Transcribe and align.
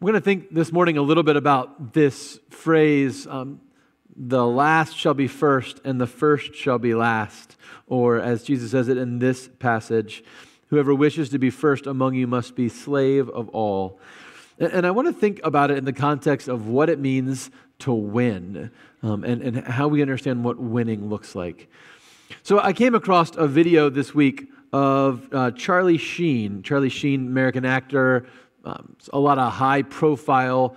We're 0.00 0.12
going 0.12 0.22
to 0.22 0.24
think 0.24 0.54
this 0.54 0.70
morning 0.70 0.96
a 0.96 1.02
little 1.02 1.24
bit 1.24 1.34
about 1.34 1.92
this 1.92 2.38
phrase 2.50 3.26
um, 3.26 3.60
the 4.14 4.46
last 4.46 4.96
shall 4.96 5.12
be 5.12 5.26
first, 5.26 5.80
and 5.84 6.00
the 6.00 6.06
first 6.06 6.54
shall 6.54 6.78
be 6.78 6.94
last. 6.94 7.56
Or, 7.88 8.20
as 8.20 8.44
Jesus 8.44 8.70
says 8.70 8.86
it 8.86 8.96
in 8.96 9.18
this 9.18 9.48
passage, 9.58 10.22
whoever 10.68 10.94
wishes 10.94 11.30
to 11.30 11.40
be 11.40 11.50
first 11.50 11.88
among 11.88 12.14
you 12.14 12.28
must 12.28 12.54
be 12.54 12.68
slave 12.68 13.28
of 13.30 13.48
all. 13.48 13.98
And 14.60 14.86
I 14.86 14.92
want 14.92 15.08
to 15.08 15.12
think 15.12 15.40
about 15.42 15.72
it 15.72 15.78
in 15.78 15.84
the 15.84 15.92
context 15.92 16.46
of 16.46 16.68
what 16.68 16.88
it 16.88 17.00
means 17.00 17.50
to 17.80 17.92
win 17.92 18.70
um, 19.02 19.24
and, 19.24 19.42
and 19.42 19.66
how 19.66 19.88
we 19.88 20.00
understand 20.00 20.44
what 20.44 20.60
winning 20.60 21.08
looks 21.08 21.34
like. 21.34 21.68
So, 22.44 22.60
I 22.60 22.72
came 22.72 22.94
across 22.94 23.34
a 23.34 23.48
video 23.48 23.90
this 23.90 24.14
week 24.14 24.46
of 24.72 25.26
uh, 25.32 25.50
Charlie 25.52 25.98
Sheen. 25.98 26.62
Charlie 26.62 26.88
Sheen, 26.88 27.26
American 27.26 27.64
actor, 27.64 28.28
um, 28.68 28.96
a 29.12 29.18
lot 29.18 29.38
of 29.38 29.50
high 29.50 29.82
profile 29.82 30.76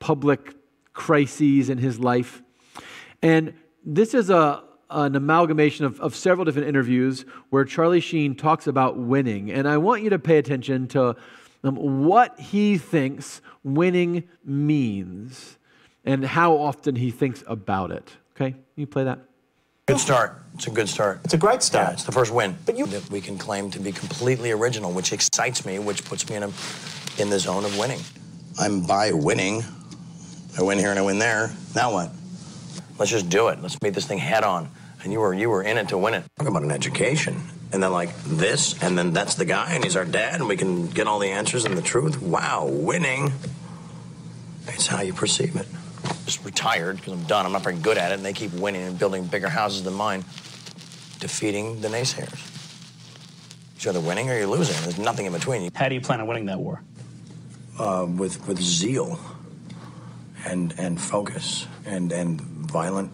public 0.00 0.54
crises 0.92 1.70
in 1.70 1.78
his 1.78 2.00
life. 2.00 2.42
And 3.22 3.54
this 3.84 4.14
is 4.14 4.30
a, 4.30 4.64
an 4.90 5.14
amalgamation 5.14 5.84
of, 5.84 6.00
of 6.00 6.16
several 6.16 6.44
different 6.44 6.66
interviews 6.66 7.24
where 7.50 7.64
Charlie 7.64 8.00
Sheen 8.00 8.34
talks 8.34 8.66
about 8.66 8.98
winning. 8.98 9.50
And 9.52 9.68
I 9.68 9.76
want 9.76 10.02
you 10.02 10.10
to 10.10 10.18
pay 10.18 10.38
attention 10.38 10.88
to 10.88 11.14
um, 11.62 11.76
what 12.04 12.38
he 12.40 12.78
thinks 12.78 13.40
winning 13.62 14.24
means 14.44 15.56
and 16.04 16.24
how 16.24 16.56
often 16.56 16.96
he 16.96 17.12
thinks 17.12 17.44
about 17.46 17.92
it. 17.92 18.10
Okay? 18.34 18.50
Can 18.50 18.60
you 18.74 18.86
play 18.86 19.04
that? 19.04 19.20
Good 19.86 19.98
start. 19.98 20.42
It's 20.54 20.66
a 20.66 20.70
good 20.70 20.88
start. 20.88 21.20
It's 21.24 21.34
a 21.34 21.38
great 21.38 21.62
start. 21.62 21.88
Yeah, 21.88 21.92
it's 21.92 22.04
the 22.04 22.12
first 22.12 22.32
win. 22.32 22.56
But 22.64 22.78
you 22.78 22.86
that 22.86 23.10
we 23.10 23.20
can 23.20 23.38
claim 23.38 23.70
to 23.72 23.80
be 23.80 23.92
completely 23.92 24.50
original, 24.52 24.92
which 24.92 25.12
excites 25.12 25.66
me, 25.66 25.78
which 25.78 26.04
puts 26.04 26.28
me 26.28 26.36
in 26.36 26.44
a 26.44 26.48
in 27.18 27.30
the 27.30 27.38
zone 27.38 27.64
of 27.64 27.78
winning. 27.78 28.00
I'm 28.58 28.86
by 28.86 29.12
winning. 29.12 29.64
I 30.58 30.62
win 30.62 30.78
here 30.78 30.90
and 30.90 30.98
I 30.98 31.02
win 31.02 31.18
there. 31.18 31.50
Now 31.74 31.92
what? 31.92 32.10
Let's 32.98 33.10
just 33.10 33.28
do 33.28 33.48
it. 33.48 33.62
Let's 33.62 33.80
meet 33.82 33.94
this 33.94 34.06
thing 34.06 34.18
head 34.18 34.44
on. 34.44 34.68
And 35.02 35.12
you 35.12 35.20
were 35.20 35.32
you 35.32 35.48
were 35.48 35.62
in 35.62 35.78
it 35.78 35.88
to 35.88 35.98
win 35.98 36.14
it. 36.14 36.24
Talk 36.38 36.48
about 36.48 36.62
an 36.62 36.70
education. 36.70 37.40
And 37.72 37.82
then 37.82 37.92
like 37.92 38.14
this, 38.24 38.82
and 38.82 38.98
then 38.98 39.12
that's 39.12 39.36
the 39.36 39.44
guy, 39.44 39.74
and 39.74 39.84
he's 39.84 39.94
our 39.94 40.04
dad, 40.04 40.40
and 40.40 40.48
we 40.48 40.56
can 40.56 40.88
get 40.88 41.06
all 41.06 41.20
the 41.20 41.28
answers 41.28 41.64
and 41.64 41.78
the 41.78 41.82
truth. 41.82 42.20
Wow, 42.20 42.66
winning. 42.66 43.32
It's 44.66 44.88
how 44.88 45.02
you 45.02 45.12
perceive 45.12 45.54
it. 45.54 45.68
Just 46.24 46.44
retired 46.44 46.96
because 46.96 47.12
I'm 47.12 47.22
done. 47.24 47.46
I'm 47.46 47.52
not 47.52 47.62
very 47.62 47.76
good 47.76 47.96
at 47.96 48.10
it, 48.10 48.14
and 48.16 48.24
they 48.24 48.32
keep 48.32 48.52
winning 48.54 48.82
and 48.82 48.98
building 48.98 49.24
bigger 49.24 49.48
houses 49.48 49.84
than 49.84 49.94
mine, 49.94 50.22
defeating 51.20 51.80
the 51.80 51.88
naysayers. 51.88 52.46
You're 53.84 53.94
either 53.94 54.06
winning 54.06 54.28
or 54.28 54.36
you're 54.36 54.46
losing. 54.48 54.76
There's 54.82 54.98
nothing 54.98 55.26
in 55.26 55.32
between. 55.32 55.70
How 55.74 55.88
do 55.88 55.94
you 55.94 56.00
plan 56.00 56.20
on 56.20 56.26
winning 56.26 56.46
that 56.46 56.58
war? 56.58 56.82
Uh, 57.80 58.04
with 58.04 58.46
with 58.46 58.60
zeal 58.60 59.18
and 60.46 60.74
and 60.78 61.00
focus 61.00 61.66
and 61.86 62.12
and 62.12 62.40
violent 62.40 63.10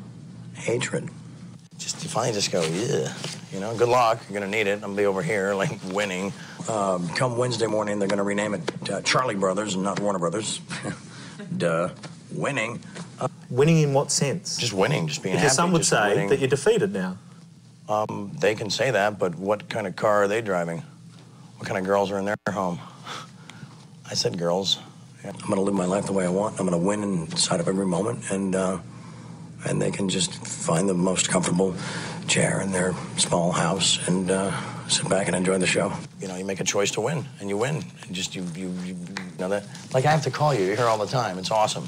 hatred. 0.54 1.08
Just 1.78 2.02
you 2.02 2.08
finally 2.08 2.32
just 2.32 2.50
go, 2.50 2.62
yeah, 2.62 3.12
you 3.52 3.60
know, 3.60 3.76
good 3.76 3.88
luck. 3.88 4.20
You're 4.28 4.40
gonna 4.40 4.50
need 4.50 4.66
it. 4.66 4.74
I'm 4.74 4.80
gonna 4.80 4.96
be 4.96 5.06
over 5.06 5.22
here 5.22 5.54
like 5.62 5.78
winning. 5.92 6.32
Um, 6.68 7.08
come 7.10 7.36
Wednesday 7.36 7.66
morning, 7.66 7.98
they're 7.98 8.08
gonna 8.08 8.24
rename 8.24 8.54
it 8.54 8.90
uh, 8.90 9.00
Charlie 9.02 9.36
Brothers 9.36 9.74
and 9.74 9.84
not 9.84 10.00
Warner 10.00 10.18
Brothers. 10.18 10.60
Duh, 11.56 11.90
winning. 12.32 12.80
Uh, 13.20 13.28
winning 13.50 13.78
in 13.78 13.94
what 13.94 14.10
sense? 14.10 14.56
Just 14.56 14.72
winning, 14.72 15.06
just 15.06 15.22
being 15.22 15.36
because 15.36 15.52
happy. 15.52 15.54
some 15.54 15.72
would 15.72 15.86
say 15.86 16.10
winning. 16.10 16.28
that 16.30 16.40
you're 16.40 16.48
defeated 16.48 16.92
now. 16.92 17.18
Um, 17.88 18.36
they 18.40 18.56
can 18.56 18.68
say 18.68 18.90
that, 18.90 19.16
but 19.16 19.36
what 19.36 19.68
kind 19.68 19.86
of 19.86 19.94
car 19.94 20.24
are 20.24 20.28
they 20.28 20.42
driving? 20.42 20.82
What 21.56 21.68
kind 21.68 21.78
of 21.78 21.84
girls 21.86 22.10
are 22.10 22.18
in 22.18 22.24
their 22.24 22.36
home? 22.50 22.80
I 24.10 24.14
said 24.14 24.38
girls. 24.38 24.78
I'm 25.24 25.32
going 25.32 25.56
to 25.56 25.62
live 25.62 25.74
my 25.74 25.86
life 25.86 26.06
the 26.06 26.12
way 26.12 26.24
I 26.24 26.28
want. 26.28 26.60
I'm 26.60 26.66
going 26.68 26.80
to 26.80 26.86
win 26.86 27.02
inside 27.02 27.58
of 27.58 27.66
every 27.66 27.86
moment, 27.86 28.30
and 28.30 28.54
uh, 28.54 28.78
and 29.66 29.82
they 29.82 29.90
can 29.90 30.08
just 30.08 30.32
find 30.46 30.88
the 30.88 30.94
most 30.94 31.28
comfortable 31.28 31.74
chair 32.28 32.60
in 32.60 32.70
their 32.70 32.94
small 33.16 33.52
house 33.52 34.06
and 34.08 34.30
uh, 34.30 34.52
sit 34.88 35.08
back 35.08 35.26
and 35.26 35.34
enjoy 35.34 35.58
the 35.58 35.66
show. 35.66 35.92
You 36.20 36.28
know, 36.28 36.36
you 36.36 36.44
make 36.44 36.60
a 36.60 36.64
choice 36.64 36.92
to 36.92 37.00
win, 37.00 37.24
and 37.40 37.48
you 37.48 37.56
win. 37.56 37.84
And 38.06 38.14
just 38.14 38.36
you, 38.36 38.42
you, 38.54 38.68
you, 38.84 38.94
you 38.94 39.38
know 39.38 39.48
that. 39.48 39.64
Like 39.92 40.04
I 40.06 40.10
have 40.10 40.22
to 40.22 40.30
call 40.30 40.54
you. 40.54 40.64
You're 40.64 40.76
here 40.76 40.86
all 40.86 40.98
the 40.98 41.06
time. 41.06 41.38
It's 41.38 41.50
awesome. 41.50 41.86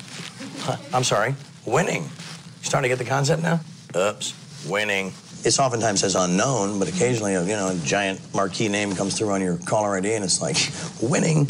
I'm 0.93 1.05
sorry. 1.05 1.35
Winning. 1.65 2.03
You 2.03 2.65
starting 2.65 2.91
to 2.91 2.97
get 2.97 3.03
the 3.03 3.09
concept 3.09 3.43
now? 3.43 3.61
Oops. 3.97 4.35
Winning. 4.69 5.13
It's 5.45 5.61
oftentimes 5.61 6.01
says 6.01 6.17
unknown, 6.17 6.81
but 6.81 6.89
occasionally, 6.89 7.35
a, 7.35 7.43
you 7.43 7.53
know, 7.53 7.69
a 7.69 7.77
giant 7.85 8.21
marquee 8.35 8.69
name 8.69 8.97
comes 8.97 9.17
through 9.17 9.31
on 9.31 9.41
your 9.41 9.57
caller 9.59 9.97
ID, 9.97 10.15
and 10.15 10.25
it's 10.25 10.43
like 10.43 10.57
winning. 11.01 11.49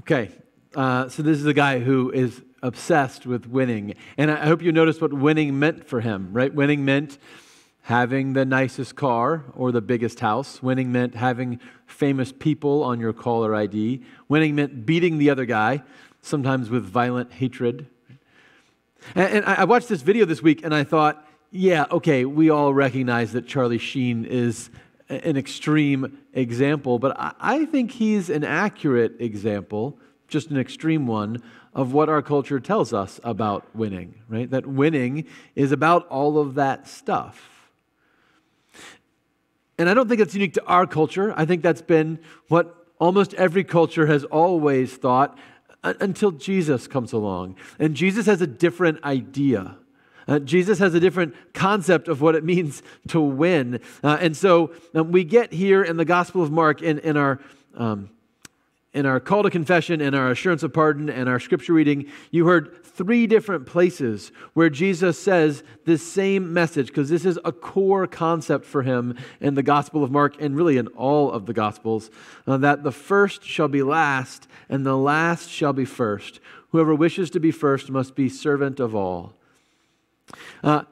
Okay, 0.00 0.30
uh, 0.76 1.08
so 1.08 1.24
this 1.24 1.38
is 1.38 1.46
a 1.46 1.52
guy 1.52 1.80
who 1.80 2.12
is 2.12 2.40
obsessed 2.62 3.26
with 3.26 3.46
winning. 3.46 3.94
And 4.16 4.30
I 4.30 4.46
hope 4.46 4.62
you 4.62 4.70
noticed 4.70 5.02
what 5.02 5.12
winning 5.12 5.58
meant 5.58 5.88
for 5.88 6.00
him, 6.00 6.32
right? 6.32 6.54
Winning 6.54 6.84
meant 6.84 7.18
having 7.82 8.34
the 8.34 8.44
nicest 8.44 8.94
car 8.94 9.44
or 9.54 9.72
the 9.72 9.80
biggest 9.80 10.20
house. 10.20 10.62
Winning 10.62 10.92
meant 10.92 11.16
having 11.16 11.58
famous 11.86 12.30
people 12.30 12.84
on 12.84 13.00
your 13.00 13.12
caller 13.12 13.56
ID. 13.56 14.00
Winning 14.28 14.54
meant 14.54 14.86
beating 14.86 15.18
the 15.18 15.30
other 15.30 15.44
guy, 15.44 15.82
sometimes 16.22 16.70
with 16.70 16.84
violent 16.84 17.32
hatred. 17.32 17.88
And, 19.16 19.38
and 19.38 19.44
I 19.46 19.64
watched 19.64 19.88
this 19.88 20.02
video 20.02 20.26
this 20.26 20.40
week 20.40 20.64
and 20.64 20.72
I 20.72 20.84
thought, 20.84 21.26
yeah, 21.50 21.86
okay, 21.90 22.24
we 22.24 22.50
all 22.50 22.72
recognize 22.72 23.32
that 23.32 23.48
Charlie 23.48 23.78
Sheen 23.78 24.24
is 24.24 24.70
an 25.08 25.36
extreme 25.36 26.18
example, 26.34 26.98
but 26.98 27.16
I 27.18 27.64
think 27.64 27.92
he's 27.92 28.28
an 28.28 28.44
accurate 28.44 29.20
example, 29.20 29.98
just 30.28 30.50
an 30.50 30.58
extreme 30.58 31.06
one, 31.06 31.42
of 31.74 31.92
what 31.92 32.08
our 32.08 32.22
culture 32.22 32.60
tells 32.60 32.92
us 32.92 33.20
about 33.22 33.64
winning, 33.74 34.14
right? 34.28 34.50
That 34.50 34.66
winning 34.66 35.26
is 35.54 35.72
about 35.72 36.06
all 36.08 36.38
of 36.38 36.54
that 36.54 36.88
stuff. 36.88 37.70
And 39.78 39.88
I 39.88 39.94
don't 39.94 40.08
think 40.08 40.20
it's 40.20 40.34
unique 40.34 40.54
to 40.54 40.64
our 40.64 40.86
culture. 40.86 41.32
I 41.36 41.44
think 41.44 41.62
that's 41.62 41.82
been 41.82 42.18
what 42.48 42.74
almost 42.98 43.32
every 43.34 43.62
culture 43.64 44.06
has 44.06 44.24
always 44.24 44.96
thought 44.96 45.38
uh, 45.84 45.94
until 46.00 46.32
Jesus 46.32 46.88
comes 46.88 47.12
along. 47.12 47.54
And 47.78 47.94
Jesus 47.94 48.26
has 48.26 48.42
a 48.42 48.46
different 48.46 49.02
idea. 49.04 49.76
Uh, 50.28 50.38
Jesus 50.38 50.78
has 50.78 50.94
a 50.94 51.00
different 51.00 51.34
concept 51.54 52.06
of 52.06 52.20
what 52.20 52.34
it 52.34 52.44
means 52.44 52.82
to 53.08 53.20
win. 53.20 53.80
Uh, 54.04 54.18
and 54.20 54.36
so 54.36 54.72
um, 54.94 55.10
we 55.10 55.24
get 55.24 55.52
here 55.52 55.82
in 55.82 55.96
the 55.96 56.04
Gospel 56.04 56.42
of 56.42 56.52
Mark 56.52 56.82
in, 56.82 56.98
in 57.00 57.16
our. 57.16 57.40
Um, 57.74 58.10
in 58.94 59.04
our 59.04 59.20
call 59.20 59.42
to 59.42 59.50
confession 59.50 60.00
and 60.00 60.16
our 60.16 60.30
assurance 60.30 60.62
of 60.62 60.72
pardon 60.72 61.10
and 61.10 61.28
our 61.28 61.38
scripture 61.38 61.74
reading, 61.74 62.10
you 62.30 62.46
heard 62.46 62.82
three 62.82 63.26
different 63.26 63.66
places 63.66 64.32
where 64.54 64.70
Jesus 64.70 65.18
says 65.18 65.62
this 65.84 66.04
same 66.04 66.52
message, 66.52 66.88
because 66.88 67.10
this 67.10 67.26
is 67.26 67.38
a 67.44 67.52
core 67.52 68.06
concept 68.06 68.64
for 68.64 68.82
him 68.82 69.16
in 69.40 69.54
the 69.54 69.62
Gospel 69.62 70.02
of 70.02 70.10
Mark 70.10 70.40
and 70.40 70.56
really 70.56 70.78
in 70.78 70.86
all 70.88 71.30
of 71.30 71.44
the 71.44 71.52
Gospels 71.52 72.10
uh, 72.46 72.56
that 72.56 72.82
the 72.82 72.90
first 72.90 73.44
shall 73.44 73.68
be 73.68 73.82
last 73.82 74.48
and 74.70 74.86
the 74.86 74.96
last 74.96 75.50
shall 75.50 75.74
be 75.74 75.84
first. 75.84 76.40
Whoever 76.70 76.94
wishes 76.94 77.30
to 77.30 77.40
be 77.40 77.50
first 77.50 77.90
must 77.90 78.16
be 78.16 78.28
servant 78.28 78.80
of 78.80 78.94
all. 78.94 79.34
Uh, 80.62 80.82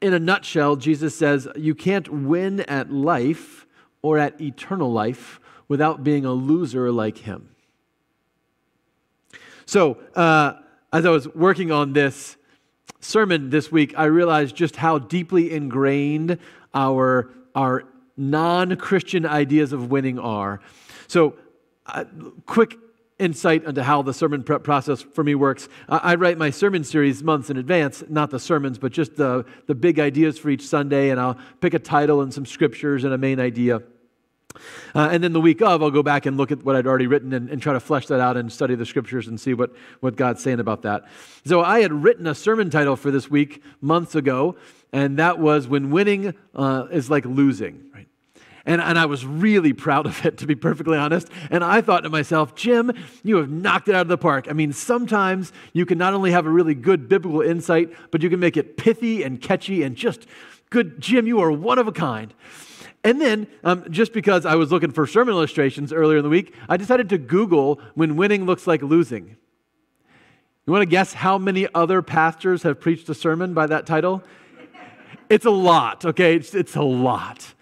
in 0.00 0.14
a 0.14 0.18
nutshell, 0.18 0.76
Jesus 0.76 1.14
says 1.14 1.46
you 1.56 1.74
can't 1.74 2.08
win 2.08 2.60
at 2.60 2.92
life 2.92 3.66
or 4.02 4.18
at 4.18 4.40
eternal 4.40 4.92
life 4.92 5.40
without 5.68 6.02
being 6.02 6.24
a 6.24 6.32
loser 6.32 6.90
like 6.90 7.18
him. 7.18 7.50
So, 9.66 9.98
uh, 10.16 10.54
as 10.92 11.06
I 11.06 11.10
was 11.10 11.28
working 11.28 11.70
on 11.70 11.92
this 11.92 12.36
sermon 13.00 13.50
this 13.50 13.70
week, 13.70 13.94
I 13.96 14.04
realized 14.06 14.56
just 14.56 14.76
how 14.76 14.98
deeply 14.98 15.52
ingrained 15.52 16.38
our, 16.74 17.30
our 17.54 17.84
non 18.16 18.74
Christian 18.76 19.24
ideas 19.24 19.72
of 19.72 19.90
winning 19.90 20.18
are. 20.18 20.60
So, 21.06 21.36
uh, 21.86 22.04
quick 22.46 22.76
insight 23.20 23.64
into 23.64 23.82
how 23.82 24.02
the 24.02 24.14
sermon 24.14 24.42
prep 24.42 24.64
process 24.64 25.02
for 25.02 25.22
me 25.22 25.34
works. 25.34 25.68
I, 25.88 26.14
write 26.14 26.38
my 26.38 26.50
sermon 26.50 26.82
series 26.82 27.22
months 27.22 27.50
in 27.50 27.56
advance, 27.56 28.02
not 28.08 28.30
the 28.30 28.40
sermons, 28.40 28.78
but 28.78 28.92
just 28.92 29.16
the, 29.16 29.44
the 29.66 29.74
big 29.74 30.00
ideas 30.00 30.38
for 30.38 30.50
each 30.50 30.66
Sunday, 30.66 31.10
and 31.10 31.20
I'll 31.20 31.38
pick 31.60 31.74
a 31.74 31.78
title 31.78 32.22
and 32.22 32.32
some 32.32 32.46
scriptures 32.46 33.04
and 33.04 33.12
a 33.12 33.18
main 33.18 33.38
idea. 33.38 33.82
Uh, 34.94 35.08
and 35.12 35.22
then 35.22 35.32
the 35.32 35.40
week 35.40 35.62
of, 35.62 35.82
I'll 35.82 35.90
go 35.90 36.02
back 36.02 36.26
and 36.26 36.36
look 36.36 36.50
at 36.50 36.64
what 36.64 36.74
I'd 36.74 36.86
already 36.86 37.06
written 37.06 37.32
and, 37.32 37.48
and, 37.50 37.62
try 37.62 37.72
to 37.72 37.80
flesh 37.80 38.06
that 38.06 38.20
out 38.20 38.36
and 38.36 38.50
study 38.50 38.74
the 38.74 38.86
scriptures 38.86 39.28
and 39.28 39.40
see 39.40 39.54
what, 39.54 39.70
what 40.00 40.16
God's 40.16 40.42
saying 40.42 40.58
about 40.58 40.82
that. 40.82 41.04
So 41.44 41.62
I 41.62 41.80
had 41.80 41.92
written 41.92 42.26
a 42.26 42.34
sermon 42.34 42.68
title 42.68 42.96
for 42.96 43.12
this 43.12 43.30
week 43.30 43.62
months 43.80 44.16
ago, 44.16 44.56
and 44.92 45.18
that 45.18 45.38
was 45.38 45.68
When 45.68 45.90
Winning 45.90 46.34
uh, 46.54 46.86
is 46.90 47.08
Like 47.08 47.24
Losing. 47.24 47.90
Right? 47.94 48.08
And, 48.66 48.80
and 48.80 48.98
I 48.98 49.06
was 49.06 49.24
really 49.24 49.72
proud 49.72 50.06
of 50.06 50.24
it, 50.26 50.38
to 50.38 50.46
be 50.46 50.54
perfectly 50.54 50.98
honest. 50.98 51.28
And 51.50 51.64
I 51.64 51.80
thought 51.80 52.00
to 52.02 52.10
myself, 52.10 52.54
Jim, 52.54 52.92
you 53.22 53.36
have 53.36 53.50
knocked 53.50 53.88
it 53.88 53.94
out 53.94 54.02
of 54.02 54.08
the 54.08 54.18
park. 54.18 54.46
I 54.48 54.52
mean, 54.52 54.72
sometimes 54.72 55.52
you 55.72 55.86
can 55.86 55.98
not 55.98 56.12
only 56.12 56.30
have 56.32 56.46
a 56.46 56.50
really 56.50 56.74
good 56.74 57.08
biblical 57.08 57.40
insight, 57.40 57.90
but 58.10 58.22
you 58.22 58.30
can 58.30 58.40
make 58.40 58.56
it 58.56 58.76
pithy 58.76 59.22
and 59.22 59.40
catchy 59.40 59.82
and 59.82 59.96
just 59.96 60.26
good. 60.68 61.00
Jim, 61.00 61.26
you 61.26 61.40
are 61.40 61.50
one 61.50 61.78
of 61.78 61.88
a 61.88 61.92
kind. 61.92 62.34
And 63.02 63.20
then, 63.20 63.46
um, 63.64 63.90
just 63.90 64.12
because 64.12 64.44
I 64.44 64.56
was 64.56 64.70
looking 64.70 64.90
for 64.90 65.06
sermon 65.06 65.34
illustrations 65.34 65.92
earlier 65.92 66.18
in 66.18 66.22
the 66.22 66.28
week, 66.28 66.54
I 66.68 66.76
decided 66.76 67.08
to 67.10 67.18
Google 67.18 67.80
when 67.94 68.16
winning 68.16 68.44
looks 68.44 68.66
like 68.66 68.82
losing. 68.82 69.36
You 70.66 70.72
want 70.72 70.82
to 70.82 70.86
guess 70.86 71.14
how 71.14 71.38
many 71.38 71.66
other 71.74 72.02
pastors 72.02 72.62
have 72.64 72.78
preached 72.78 73.08
a 73.08 73.14
sermon 73.14 73.54
by 73.54 73.66
that 73.66 73.86
title? 73.86 74.22
It's 75.30 75.46
a 75.46 75.50
lot, 75.50 76.04
okay? 76.04 76.36
It's, 76.36 76.54
it's 76.54 76.76
a 76.76 76.82
lot. 76.82 77.54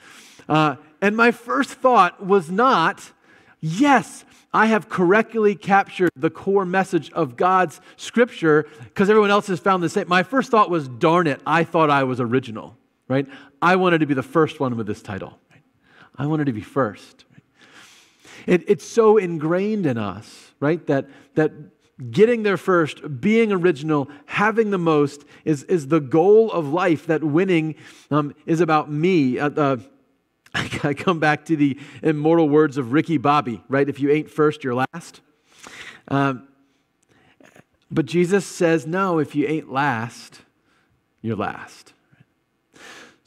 Uh, 0.49 0.77
and 1.01 1.17
my 1.17 1.31
first 1.31 1.71
thought 1.71 2.25
was 2.25 2.51
not, 2.51 3.13
yes, 3.61 4.25
I 4.53 4.67
have 4.67 4.89
correctly 4.89 5.55
captured 5.55 6.11
the 6.17 6.31
core 6.31 6.65
message 6.65 7.13
of 7.13 7.37
God's 7.37 7.81
scripture 7.97 8.67
because 8.81 9.11
everyone 9.11 9.31
else 9.31 9.47
has 9.49 9.61
found 9.61 9.83
the 9.83 9.89
same. 9.89 10.09
My 10.09 10.23
first 10.23 10.51
thought 10.51 10.71
was, 10.71 10.89
darn 10.89 11.27
it, 11.27 11.41
I 11.47 11.65
thought 11.65 11.91
I 11.91 12.05
was 12.05 12.21
original, 12.21 12.77
right? 13.09 13.27
I 13.61 13.77
wanted 13.77 13.99
to 13.99 14.07
be 14.07 14.15
the 14.15 14.23
first 14.23 14.59
one 14.59 14.77
with 14.77 14.87
this 14.87 15.03
title. 15.03 15.39
Right? 15.51 15.63
I 16.17 16.27
wanted 16.27 16.47
to 16.47 16.53
be 16.53 16.63
first. 16.63 17.25
Right? 17.33 17.43
It, 18.47 18.65
it's 18.69 18.87
so 18.87 19.19
ingrained 19.19 19.85
in 19.85 19.99
us, 19.99 20.53
right? 20.61 20.85
That, 20.87 21.07
that 21.35 21.53
getting 22.11 22.43
there 22.43 22.57
first, 22.57 23.21
being 23.21 23.53
original, 23.53 24.09
having 24.27 24.71
the 24.71 24.79
most 24.79 25.25
is, 25.45 25.65
is 25.65 25.89
the 25.89 26.01
goal 26.01 26.51
of 26.53 26.73
life, 26.73 27.07
that 27.07 27.23
winning 27.23 27.75
um, 28.11 28.35
is 28.47 28.61
about 28.61 28.91
me. 28.91 29.39
Uh, 29.39 29.51
uh, 29.51 29.77
I 30.55 30.95
come 30.95 31.19
back 31.19 31.45
to 31.47 31.57
the 31.57 31.79
immortal 32.03 32.49
words 32.49 32.77
of 32.79 32.93
Ricky 32.93 33.19
Bobby, 33.19 33.63
right? 33.69 33.89
If 33.89 34.01
you 34.01 34.11
ain't 34.11 34.31
first, 34.31 34.65
you're 34.65 34.75
last. 34.75 35.21
Um, 36.09 36.49
but 37.91 38.07
Jesus 38.07 38.47
says, 38.47 38.87
no, 38.87 39.19
if 39.19 39.35
you 39.35 39.47
ain't 39.47 39.71
last, 39.73 40.43
you're 41.23 41.37
last. 41.37 41.93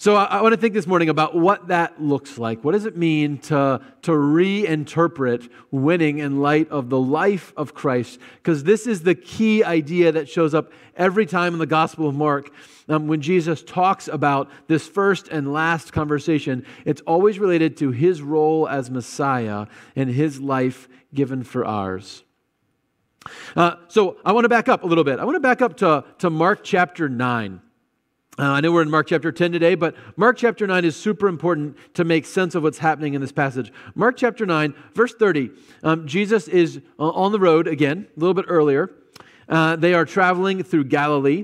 So 0.01 0.15
I, 0.15 0.23
I 0.23 0.41
want 0.41 0.53
to 0.55 0.59
think 0.59 0.73
this 0.73 0.87
morning 0.87 1.09
about 1.09 1.35
what 1.35 1.67
that 1.67 2.01
looks 2.01 2.39
like. 2.39 2.63
What 2.63 2.71
does 2.71 2.85
it 2.85 2.97
mean 2.97 3.37
to, 3.41 3.79
to 4.01 4.11
reinterpret 4.11 5.47
winning 5.69 6.17
in 6.17 6.41
light 6.41 6.67
of 6.71 6.89
the 6.89 6.97
life 6.97 7.53
of 7.55 7.75
Christ? 7.75 8.17
Because 8.37 8.63
this 8.63 8.87
is 8.87 9.03
the 9.03 9.13
key 9.13 9.63
idea 9.63 10.11
that 10.11 10.27
shows 10.27 10.55
up 10.55 10.71
every 10.97 11.27
time 11.27 11.53
in 11.53 11.59
the 11.59 11.67
Gospel 11.67 12.07
of 12.07 12.15
Mark. 12.15 12.51
Um, 12.89 13.05
when 13.05 13.21
Jesus 13.21 13.61
talks 13.61 14.07
about 14.07 14.49
this 14.65 14.87
first 14.87 15.27
and 15.27 15.53
last 15.53 15.93
conversation, 15.93 16.65
it's 16.83 17.01
always 17.01 17.37
related 17.37 17.77
to 17.77 17.91
his 17.91 18.23
role 18.23 18.67
as 18.67 18.89
Messiah 18.89 19.67
and 19.95 20.09
his 20.09 20.41
life 20.41 20.89
given 21.13 21.43
for 21.43 21.63
ours. 21.63 22.23
Uh, 23.55 23.75
so 23.87 24.17
I 24.25 24.31
want 24.31 24.45
to 24.45 24.49
back 24.49 24.67
up 24.67 24.81
a 24.81 24.87
little 24.87 25.03
bit. 25.03 25.19
I 25.19 25.25
want 25.25 25.35
to 25.35 25.41
back 25.41 25.61
up 25.61 25.77
to, 25.77 26.03
to 26.17 26.31
Mark 26.31 26.63
chapter 26.63 27.07
9. 27.07 27.61
Uh, 28.39 28.43
I 28.43 28.61
know 28.61 28.71
we're 28.71 28.81
in 28.81 28.89
Mark 28.89 29.07
chapter 29.07 29.29
10 29.29 29.51
today, 29.51 29.75
but 29.75 29.93
Mark 30.15 30.37
chapter 30.37 30.65
9 30.65 30.85
is 30.85 30.95
super 30.95 31.27
important 31.27 31.75
to 31.95 32.05
make 32.05 32.25
sense 32.25 32.55
of 32.55 32.63
what's 32.63 32.77
happening 32.77 33.13
in 33.13 33.19
this 33.19 33.33
passage. 33.33 33.73
Mark 33.93 34.15
chapter 34.15 34.45
9, 34.45 34.73
verse 34.93 35.13
30, 35.13 35.51
um, 35.83 36.07
Jesus 36.07 36.47
is 36.47 36.79
uh, 36.97 37.09
on 37.09 37.33
the 37.33 37.39
road 37.39 37.67
again, 37.67 38.07
a 38.15 38.19
little 38.19 38.33
bit 38.33 38.45
earlier. 38.47 38.89
Uh, 39.49 39.75
they 39.75 39.93
are 39.93 40.05
traveling 40.05 40.63
through 40.63 40.85
Galilee, 40.85 41.43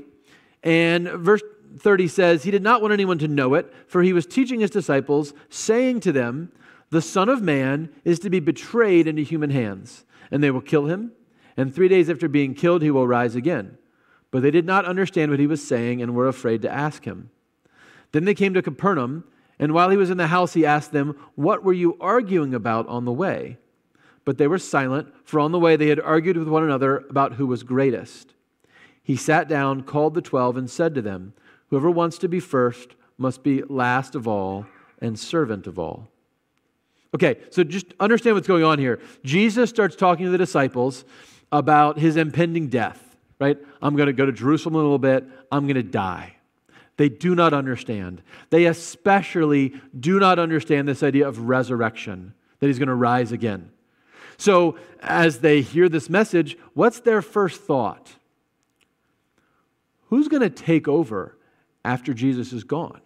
and 0.64 1.10
verse 1.10 1.42
30 1.78 2.08
says, 2.08 2.44
He 2.44 2.52
did 2.52 2.64
not 2.64 2.82
want 2.82 2.94
anyone 2.94 3.18
to 3.20 3.28
know 3.28 3.54
it, 3.56 3.72
for 3.88 4.02
he 4.02 4.14
was 4.14 4.26
teaching 4.26 4.62
his 4.62 4.72
disciples, 4.72 5.34
saying 5.50 6.00
to 6.00 6.14
them, 6.14 6.54
The 6.90 7.02
Son 7.02 7.28
of 7.28 7.42
Man 7.42 7.90
is 8.06 8.18
to 8.20 8.30
be 8.30 8.40
betrayed 8.40 9.08
into 9.08 9.24
human 9.24 9.50
hands, 9.50 10.06
and 10.32 10.42
they 10.42 10.52
will 10.52 10.62
kill 10.62 10.86
him, 10.86 11.12
and 11.58 11.76
three 11.76 11.90
days 11.90 12.10
after 12.10 12.30
being 12.30 12.54
killed, 12.54 12.82
he 12.82 12.92
will 12.92 13.08
rise 13.08 13.36
again. 13.36 13.78
But 14.32 14.42
they 14.42 14.52
did 14.52 14.66
not 14.66 14.86
understand 14.86 15.32
what 15.32 15.40
he 15.40 15.48
was 15.48 15.66
saying 15.66 16.02
and 16.02 16.14
were 16.14 16.28
afraid 16.28 16.62
to 16.64 16.72
ask 16.72 17.06
him. 17.06 17.30
Then 18.12 18.26
they 18.26 18.34
came 18.34 18.54
to 18.54 18.62
Capernaum, 18.62 19.24
and 19.60 19.74
while 19.74 19.90
he 19.90 19.98
was 19.98 20.10
in 20.10 20.18
the 20.18 20.28
house, 20.28 20.54
he 20.54 20.66
asked 20.66 20.92
them, 20.92 21.18
What 21.36 21.64
were 21.64 21.74
you 21.74 21.98
arguing 22.00 22.54
about 22.54 22.88
on 22.88 23.06
the 23.06 23.12
way? 23.12 23.58
But 24.26 24.38
they 24.38 24.48
were 24.48 24.60
silent, 24.60 25.14
for 25.24 25.40
on 25.40 25.52
the 25.52 25.60
way 25.60 25.76
they 25.76 25.88
had 25.88 26.00
argued 26.00 26.38
with 26.38 26.48
one 26.48 26.64
another 26.64 27.06
about 27.10 27.34
who 27.34 27.48
was 27.48 27.64
greatest. 27.64 28.34
He 29.02 29.16
sat 29.16 29.48
down, 29.48 29.84
called 29.84 30.14
the 30.14 30.22
twelve, 30.22 30.58
and 30.58 30.70
said 30.70 30.94
to 30.96 31.02
them, 31.02 31.34
Whoever 31.70 31.90
wants 31.90 32.18
to 32.20 32.28
be 32.28 32.40
first 32.40 32.96
must 33.18 33.44
be 33.44 33.64
last 33.64 34.16
of 34.16 34.28
all 34.28 34.66
and 35.00 35.18
servant 35.18 35.68
of 35.68 35.80
all. 35.80 36.10
Okay, 37.16 37.38
so 37.50 37.64
just 37.64 37.94
understand 38.00 38.36
what's 38.36 38.48
going 38.48 38.64
on 38.64 38.80
here. 38.80 39.00
Jesus 39.24 39.70
starts 39.70 39.96
talking 39.96 40.26
to 40.26 40.32
the 40.32 40.38
disciples 40.38 41.06
about 41.52 41.98
his 41.98 42.18
impending 42.18 42.68
death 42.68 43.07
right? 43.40 43.58
I'm 43.82 43.96
going 43.96 44.08
to 44.08 44.14
go 44.14 44.26
to 44.26 44.32
Jerusalem 44.32 44.76
a 44.76 44.80
little 44.80 44.98
bit. 44.98 45.26
I'm 45.52 45.66
going 45.66 45.76
to 45.76 45.84
die. 45.84 46.36
They 46.98 47.10
do 47.10 47.36
not 47.36 47.54
understand. 47.54 48.24
They 48.50 48.66
especially 48.66 49.80
do 49.98 50.20
not 50.20 50.40
understand 50.40 50.88
this 50.88 51.04
idea 51.04 51.28
of 51.28 51.40
resurrection, 51.40 52.34
that 52.60 52.68
he's 52.68 52.80
going 52.80 52.88
to 52.88 52.96
rise 52.96 53.32
again. 53.32 53.72
So, 54.38 54.78
as 55.02 55.40
they 55.40 55.62
hear 55.62 55.90
this 55.90 56.10
message, 56.10 56.58
what's 56.74 57.00
their 57.00 57.22
first 57.22 57.62
thought? 57.62 58.16
Who's 60.10 60.28
going 60.28 60.42
to 60.42 60.50
take 60.50 60.88
over 60.88 61.38
after 61.84 62.14
Jesus 62.14 62.54
is 62.54 62.64
gone? 62.64 63.02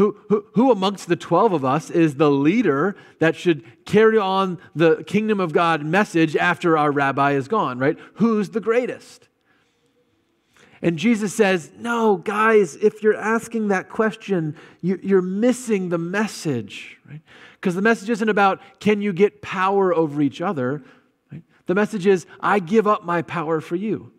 Who, 0.00 0.16
who, 0.54 0.72
amongst 0.72 1.08
the 1.08 1.16
12 1.16 1.52
of 1.52 1.62
us 1.62 1.90
is 1.90 2.14
the 2.14 2.30
leader 2.30 2.96
that 3.18 3.36
should 3.36 3.84
carry 3.84 4.16
on 4.16 4.58
the 4.74 5.04
kingdom 5.04 5.40
of 5.40 5.52
God 5.52 5.84
message 5.84 6.34
after 6.36 6.78
our 6.78 6.90
rabbi 6.90 7.32
is 7.32 7.48
gone, 7.48 7.78
right? 7.78 7.98
Who's 8.14 8.48
the 8.48 8.62
greatest? 8.62 9.28
And 10.80 10.96
Jesus 10.96 11.34
says, 11.34 11.70
No, 11.76 12.16
guys, 12.16 12.76
if 12.76 13.02
you're 13.02 13.14
asking 13.14 13.68
that 13.68 13.90
question, 13.90 14.56
you're 14.80 15.20
missing 15.20 15.90
the 15.90 15.98
message, 15.98 16.96
right? 17.06 17.20
Because 17.56 17.74
the 17.74 17.82
message 17.82 18.08
isn't 18.08 18.30
about 18.30 18.62
can 18.80 19.02
you 19.02 19.12
get 19.12 19.42
power 19.42 19.94
over 19.94 20.22
each 20.22 20.40
other. 20.40 20.82
Right? 21.30 21.42
The 21.66 21.74
message 21.74 22.06
is, 22.06 22.24
I 22.40 22.60
give 22.60 22.86
up 22.86 23.04
my 23.04 23.20
power 23.20 23.60
for 23.60 23.76
you. 23.76 24.12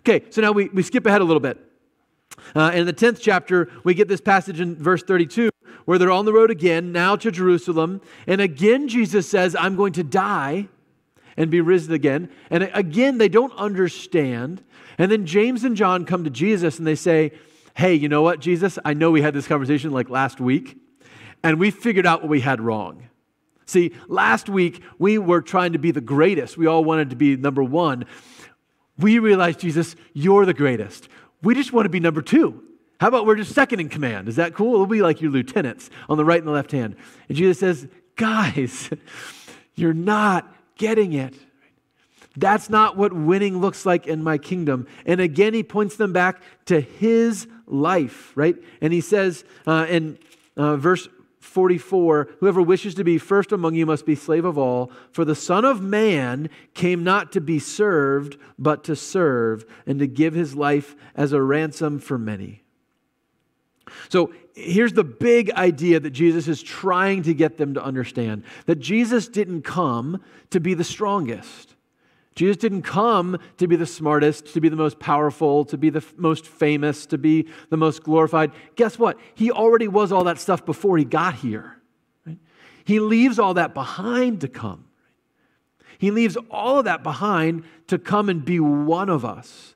Okay, 0.00 0.24
so 0.30 0.40
now 0.40 0.50
we, 0.50 0.70
we 0.70 0.82
skip 0.82 1.06
ahead 1.06 1.20
a 1.20 1.24
little 1.24 1.38
bit. 1.38 1.71
Uh, 2.54 2.72
in 2.74 2.86
the 2.86 2.92
10th 2.92 3.20
chapter, 3.20 3.70
we 3.84 3.94
get 3.94 4.08
this 4.08 4.20
passage 4.20 4.60
in 4.60 4.76
verse 4.76 5.02
32 5.02 5.50
where 5.84 5.98
they're 5.98 6.10
on 6.10 6.24
the 6.24 6.32
road 6.32 6.50
again, 6.50 6.92
now 6.92 7.16
to 7.16 7.30
Jerusalem. 7.30 8.00
And 8.26 8.40
again, 8.40 8.88
Jesus 8.88 9.28
says, 9.28 9.56
I'm 9.56 9.76
going 9.76 9.92
to 9.94 10.04
die 10.04 10.68
and 11.36 11.50
be 11.50 11.60
risen 11.60 11.92
again. 11.92 12.30
And 12.50 12.70
again, 12.74 13.18
they 13.18 13.28
don't 13.28 13.52
understand. 13.56 14.62
And 14.98 15.10
then 15.10 15.26
James 15.26 15.64
and 15.64 15.76
John 15.76 16.04
come 16.04 16.24
to 16.24 16.30
Jesus 16.30 16.78
and 16.78 16.86
they 16.86 16.94
say, 16.94 17.32
Hey, 17.74 17.94
you 17.94 18.08
know 18.08 18.20
what, 18.20 18.40
Jesus? 18.40 18.78
I 18.84 18.92
know 18.92 19.10
we 19.10 19.22
had 19.22 19.32
this 19.32 19.46
conversation 19.46 19.92
like 19.92 20.10
last 20.10 20.40
week, 20.40 20.76
and 21.42 21.58
we 21.58 21.70
figured 21.70 22.04
out 22.04 22.20
what 22.20 22.28
we 22.28 22.40
had 22.40 22.60
wrong. 22.60 23.08
See, 23.64 23.92
last 24.08 24.50
week 24.50 24.82
we 24.98 25.16
were 25.16 25.40
trying 25.40 25.72
to 25.72 25.78
be 25.78 25.90
the 25.90 26.02
greatest. 26.02 26.58
We 26.58 26.66
all 26.66 26.84
wanted 26.84 27.08
to 27.10 27.16
be 27.16 27.34
number 27.36 27.64
one. 27.64 28.04
We 28.98 29.18
realized, 29.18 29.60
Jesus, 29.60 29.96
you're 30.12 30.44
the 30.44 30.52
greatest. 30.52 31.08
We 31.42 31.54
just 31.54 31.72
want 31.72 31.86
to 31.86 31.90
be 31.90 32.00
number 32.00 32.22
two. 32.22 32.62
How 33.00 33.08
about 33.08 33.26
we're 33.26 33.36
just 33.36 33.52
second 33.52 33.80
in 33.80 33.88
command? 33.88 34.28
Is 34.28 34.36
that 34.36 34.54
cool? 34.54 34.72
We'll 34.72 34.86
be 34.86 35.02
like 35.02 35.20
your 35.20 35.32
lieutenants 35.32 35.90
on 36.08 36.16
the 36.16 36.24
right 36.24 36.38
and 36.38 36.46
the 36.46 36.52
left 36.52 36.70
hand. 36.70 36.96
And 37.28 37.36
Jesus 37.36 37.58
says, 37.58 37.88
Guys, 38.14 38.90
you're 39.74 39.94
not 39.94 40.54
getting 40.76 41.12
it. 41.12 41.34
That's 42.36 42.70
not 42.70 42.96
what 42.96 43.12
winning 43.12 43.60
looks 43.60 43.84
like 43.84 44.06
in 44.06 44.22
my 44.22 44.38
kingdom. 44.38 44.86
And 45.04 45.20
again, 45.20 45.52
he 45.52 45.62
points 45.62 45.96
them 45.96 46.12
back 46.12 46.40
to 46.66 46.80
his 46.80 47.46
life, 47.66 48.32
right? 48.36 48.56
And 48.80 48.92
he 48.92 49.00
says 49.00 49.44
uh, 49.66 49.86
in 49.88 50.18
uh, 50.56 50.76
verse 50.76 51.08
44 51.42 52.28
Whoever 52.38 52.62
wishes 52.62 52.94
to 52.94 53.04
be 53.04 53.18
first 53.18 53.52
among 53.52 53.74
you 53.74 53.84
must 53.84 54.06
be 54.06 54.14
slave 54.14 54.44
of 54.44 54.56
all. 54.56 54.90
For 55.10 55.24
the 55.24 55.34
Son 55.34 55.64
of 55.64 55.82
Man 55.82 56.48
came 56.72 57.02
not 57.02 57.32
to 57.32 57.40
be 57.40 57.58
served, 57.58 58.38
but 58.58 58.84
to 58.84 58.96
serve, 58.96 59.64
and 59.86 59.98
to 59.98 60.06
give 60.06 60.34
his 60.34 60.54
life 60.54 60.94
as 61.14 61.32
a 61.32 61.42
ransom 61.42 61.98
for 61.98 62.16
many. 62.16 62.62
So 64.08 64.32
here's 64.54 64.92
the 64.92 65.04
big 65.04 65.50
idea 65.52 65.98
that 65.98 66.10
Jesus 66.10 66.46
is 66.46 66.62
trying 66.62 67.22
to 67.24 67.34
get 67.34 67.58
them 67.58 67.74
to 67.74 67.82
understand 67.82 68.44
that 68.66 68.76
Jesus 68.76 69.28
didn't 69.28 69.62
come 69.62 70.22
to 70.50 70.60
be 70.60 70.74
the 70.74 70.84
strongest. 70.84 71.74
Jesus 72.34 72.56
didn't 72.56 72.82
come 72.82 73.38
to 73.58 73.66
be 73.66 73.76
the 73.76 73.86
smartest, 73.86 74.54
to 74.54 74.60
be 74.60 74.68
the 74.68 74.76
most 74.76 74.98
powerful, 74.98 75.64
to 75.66 75.76
be 75.76 75.90
the 75.90 75.98
f- 75.98 76.14
most 76.16 76.46
famous, 76.46 77.04
to 77.06 77.18
be 77.18 77.46
the 77.68 77.76
most 77.76 78.02
glorified. 78.02 78.52
Guess 78.76 78.98
what? 78.98 79.18
He 79.34 79.50
already 79.50 79.88
was 79.88 80.12
all 80.12 80.24
that 80.24 80.38
stuff 80.38 80.64
before 80.64 80.96
he 80.96 81.04
got 81.04 81.34
here. 81.34 81.76
Right? 82.26 82.38
He 82.84 83.00
leaves 83.00 83.38
all 83.38 83.54
that 83.54 83.74
behind 83.74 84.40
to 84.40 84.48
come. 84.48 84.86
He 85.98 86.10
leaves 86.10 86.36
all 86.50 86.78
of 86.78 86.86
that 86.86 87.02
behind 87.02 87.64
to 87.88 87.98
come 87.98 88.28
and 88.28 88.44
be 88.44 88.58
one 88.58 89.10
of 89.10 89.24
us, 89.24 89.74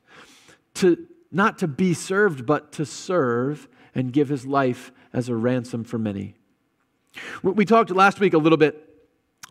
to 0.75 1.07
not 1.31 1.59
to 1.59 1.67
be 1.67 1.93
served, 1.93 2.45
but 2.45 2.71
to 2.73 2.85
serve 2.85 3.67
and 3.93 4.11
give 4.11 4.29
his 4.29 4.45
life 4.45 4.91
as 5.13 5.29
a 5.29 5.35
ransom 5.35 5.83
for 5.83 5.97
many. 5.97 6.35
We 7.43 7.65
talked 7.65 7.91
last 7.91 8.19
week 8.19 8.33
a 8.33 8.37
little 8.37 8.57
bit 8.57 8.83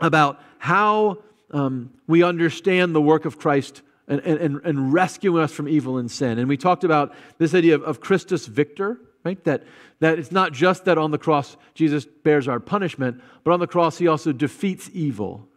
about 0.01 0.41
how 0.59 1.23
um, 1.51 1.91
we 2.07 2.23
understand 2.23 2.95
the 2.95 3.01
work 3.01 3.25
of 3.25 3.39
Christ 3.39 3.83
and, 4.09 4.21
and, 4.21 4.61
and 4.65 4.93
rescuing 4.93 5.43
us 5.43 5.53
from 5.53 5.69
evil 5.69 5.99
and 5.99 6.11
sin. 6.11 6.39
And 6.39 6.49
we 6.49 6.57
talked 6.57 6.85
about 6.85 7.15
this 7.39 7.55
idea 7.55 7.75
of, 7.75 7.83
of 7.83 8.01
Christus 8.01 8.47
Victor, 8.47 9.01
right? 9.25 9.43
That, 9.45 9.65
that 10.01 10.19
it's 10.19 10.33
not 10.33 10.53
just 10.53 10.85
that 10.85 10.99
on 10.99 11.11
the 11.11 11.19
cross 11.19 11.57
Jesus 11.75 12.05
bears 12.05 12.47
our 12.47 12.61
punishment, 12.61 13.21
but 13.45 13.53
on 13.53 13.61
the 13.61 13.67
cross 13.67 13.99
he 13.99 14.07
also 14.07 14.33
defeats 14.33 14.89
evil. 14.93 15.49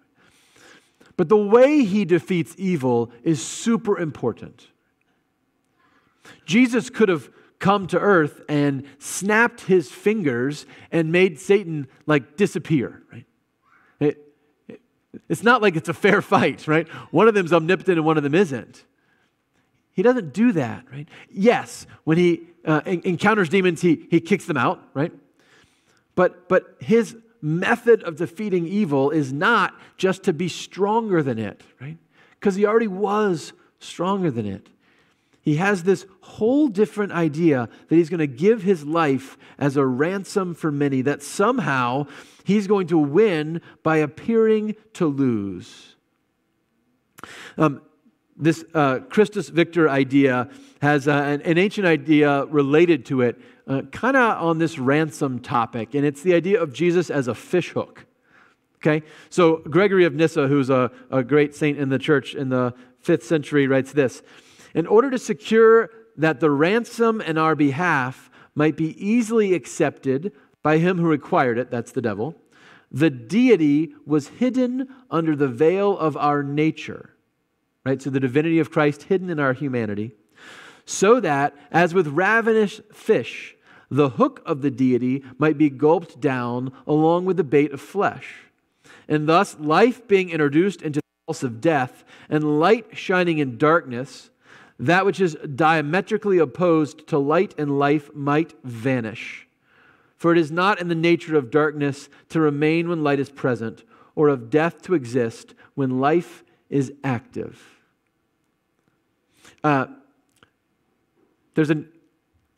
But 1.16 1.30
the 1.30 1.38
way 1.38 1.84
he 1.84 2.06
defeats 2.06 2.56
evil 2.58 3.12
is 3.24 3.46
super 3.46 4.00
important. 4.00 4.68
Jesus 6.46 6.90
could 6.90 7.10
have 7.10 7.30
come 7.60 7.88
to 7.88 8.00
earth 8.00 8.42
and 8.48 8.86
snapped 9.00 9.62
his 9.62 9.92
fingers 9.92 10.66
and 10.92 11.12
made 11.12 11.40
Satan 11.40 11.88
like 12.06 12.38
disappear, 12.38 13.04
right? 13.12 13.26
It, 15.30 15.34
it, 15.34 15.36
it's 15.38 15.44
not 15.44 15.62
like 15.62 15.76
it's 15.76 15.90
a 15.90 15.94
fair 15.94 16.22
fight, 16.22 16.68
right? 16.68 16.88
One 17.12 17.28
of 17.28 17.34
them's 17.34 17.54
omnipotent 17.54 17.98
and 17.98 18.06
one 18.06 18.18
of 18.18 18.24
them 18.24 18.36
isn't. 18.36 18.84
He 19.92 20.02
doesn't 20.02 20.34
do 20.34 20.52
that, 20.54 20.86
right? 20.92 21.08
Yes, 21.30 21.86
when 22.04 22.18
he 22.18 22.42
uh, 22.66 22.82
encounters 22.86 23.50
demons, 23.50 23.82
he, 23.82 24.08
he 24.10 24.22
kicks 24.22 24.46
them 24.46 24.58
out, 24.58 24.82
right? 24.94 25.12
But, 26.16 26.48
but 26.50 26.76
his 26.80 27.18
method 27.42 28.04
of 28.04 28.18
defeating 28.18 28.68
evil 28.68 29.10
is 29.12 29.34
not 29.34 29.74
just 29.98 30.24
to 30.24 30.34
be 30.34 30.48
stronger 30.48 31.24
than 31.24 31.40
it, 31.40 31.62
right? 31.82 31.98
Because 32.32 32.56
he 32.56 32.66
already 32.66 32.88
was 32.88 33.54
stronger 33.80 34.32
than 34.32 34.46
it. 34.46 34.68
He 35.42 35.56
has 35.56 35.84
this 35.84 36.06
whole 36.22 36.68
different 36.68 37.12
idea 37.12 37.70
that 37.88 37.96
he's 37.96 38.10
going 38.10 38.20
to 38.20 38.28
give 38.28 38.64
his 38.64 38.86
life 38.86 39.38
as 39.58 39.78
a 39.78 39.86
ransom 39.86 40.54
for 40.54 40.72
many, 40.72 41.02
that 41.02 41.24
somehow 41.24 42.08
he's 42.44 42.68
going 42.68 42.88
to 42.88 42.98
win 42.98 43.62
by 43.84 43.98
appearing 43.98 44.76
to 44.94 45.08
lose. 45.08 45.96
Um, 47.58 47.82
this 48.38 48.64
uh, 48.74 49.00
Christus 49.10 49.50
Victor 49.50 49.90
idea 49.90 50.50
has 50.82 51.08
uh, 51.08 51.12
an, 51.12 51.42
an, 51.42 51.58
ancient 51.58 51.86
idea 51.86 52.46
related 52.46 53.06
to 53.08 53.22
it, 53.22 53.40
uh, 53.68 53.82
kind 53.92 54.16
of 54.16 54.42
on 54.42 54.60
this 54.60 54.80
ransom 54.80 55.40
topic, 55.40 55.94
and 55.94 56.06
it's 56.06 56.22
the 56.22 56.34
idea 56.34 56.62
of 56.62 56.72
Jesus 56.72 57.10
as 57.10 57.28
a 57.28 57.36
fishhook. 57.36 58.06
Okay? 58.78 59.06
So, 59.30 59.58
Gregory 59.58 60.06
of 60.06 60.14
Nyssa, 60.14 60.48
who's 60.48 60.70
a, 60.70 60.90
a 61.12 61.22
great 61.22 61.54
saint 61.54 61.78
in 61.78 61.90
the 61.90 62.00
church 62.00 62.34
in 62.34 62.48
the 62.48 62.74
fifth 63.02 63.24
century, 63.24 63.68
writes 63.68 63.92
this 63.92 64.22
In 64.74 64.88
order 64.88 65.10
to 65.12 65.18
secure 65.18 65.90
that 66.18 66.40
the 66.40 66.52
ransom 66.52 67.22
in 67.22 67.38
our 67.38 67.56
behalf 67.56 68.30
might 68.56 68.76
be 68.76 68.96
easily 69.04 69.54
accepted 69.54 70.32
by 70.62 70.78
him 70.78 70.98
who 70.98 71.08
required 71.08 71.58
it, 71.58 71.72
that's 71.72 71.92
the 71.92 72.02
devil, 72.02 72.36
the 72.92 73.10
deity 73.10 73.94
was 74.06 74.28
hidden 74.28 74.88
under 75.10 75.36
the 75.36 75.48
veil 75.48 75.98
of 75.98 76.18
our 76.18 76.44
nature 76.44 77.16
right? 77.86 78.02
So 78.02 78.10
the 78.10 78.20
divinity 78.20 78.60
of 78.60 78.72
Christ 78.72 79.04
hidden 79.04 79.30
in 79.30 79.40
our 79.40 79.54
humanity, 79.54 80.12
so 80.86 81.20
that, 81.20 81.56
as 81.72 81.94
with 81.94 82.08
ravenous 82.08 82.82
fish, 82.92 83.56
the 83.90 84.10
hook 84.10 84.42
of 84.46 84.62
the 84.62 84.72
deity 84.72 85.24
might 85.38 85.58
be 85.58 85.70
gulped 85.70 86.20
down 86.20 86.72
along 86.86 87.26
with 87.26 87.38
the 87.38 87.44
bait 87.44 87.72
of 87.72 87.82
flesh. 87.82 88.36
And 89.08 89.28
thus, 89.28 89.58
life 89.60 90.08
being 90.08 90.30
introduced 90.30 90.82
into 90.82 91.00
the 91.00 91.34
house 91.34 91.44
of 91.44 91.62
death, 91.62 92.04
and 92.30 92.60
light 92.60 92.96
shining 92.98 93.40
in 93.40 93.58
darkness, 93.58 94.30
that 94.80 95.06
which 95.06 95.20
is 95.20 95.38
diametrically 95.56 96.38
opposed 96.38 97.06
to 97.08 97.18
light 97.18 97.54
and 97.58 97.78
life 97.78 98.10
might 98.14 98.54
vanish. 98.64 99.48
For 100.16 100.32
it 100.32 100.38
is 100.38 100.52
not 100.52 100.80
in 100.80 100.88
the 100.88 100.96
nature 100.96 101.38
of 101.38 101.52
darkness 101.52 102.10
to 102.30 102.40
remain 102.40 102.90
when 102.90 103.04
light 103.04 103.20
is 103.20 103.30
present, 103.30 103.84
or 104.16 104.30
of 104.30 104.50
death 104.50 104.82
to 104.84 104.94
exist 104.94 105.54
when 105.76 106.00
life 106.00 106.44
is 106.70 106.92
active. 107.04 107.62
Uh, 109.64 109.88
there's 111.56 111.70
an 111.70 111.90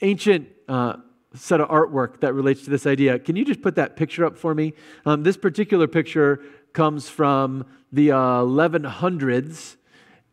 ancient 0.01 0.47
uh, 0.67 0.97
set 1.33 1.61
of 1.61 1.69
artwork 1.69 2.19
that 2.19 2.33
relates 2.33 2.63
to 2.63 2.69
this 2.69 2.85
idea. 2.85 3.17
Can 3.17 3.35
you 3.35 3.45
just 3.45 3.61
put 3.61 3.75
that 3.75 3.95
picture 3.95 4.25
up 4.25 4.37
for 4.37 4.53
me? 4.53 4.73
Um, 5.05 5.23
this 5.23 5.37
particular 5.37 5.87
picture 5.87 6.41
comes 6.73 7.09
from 7.09 7.65
the 7.91 8.11
uh, 8.11 8.17
1100s, 8.17 9.77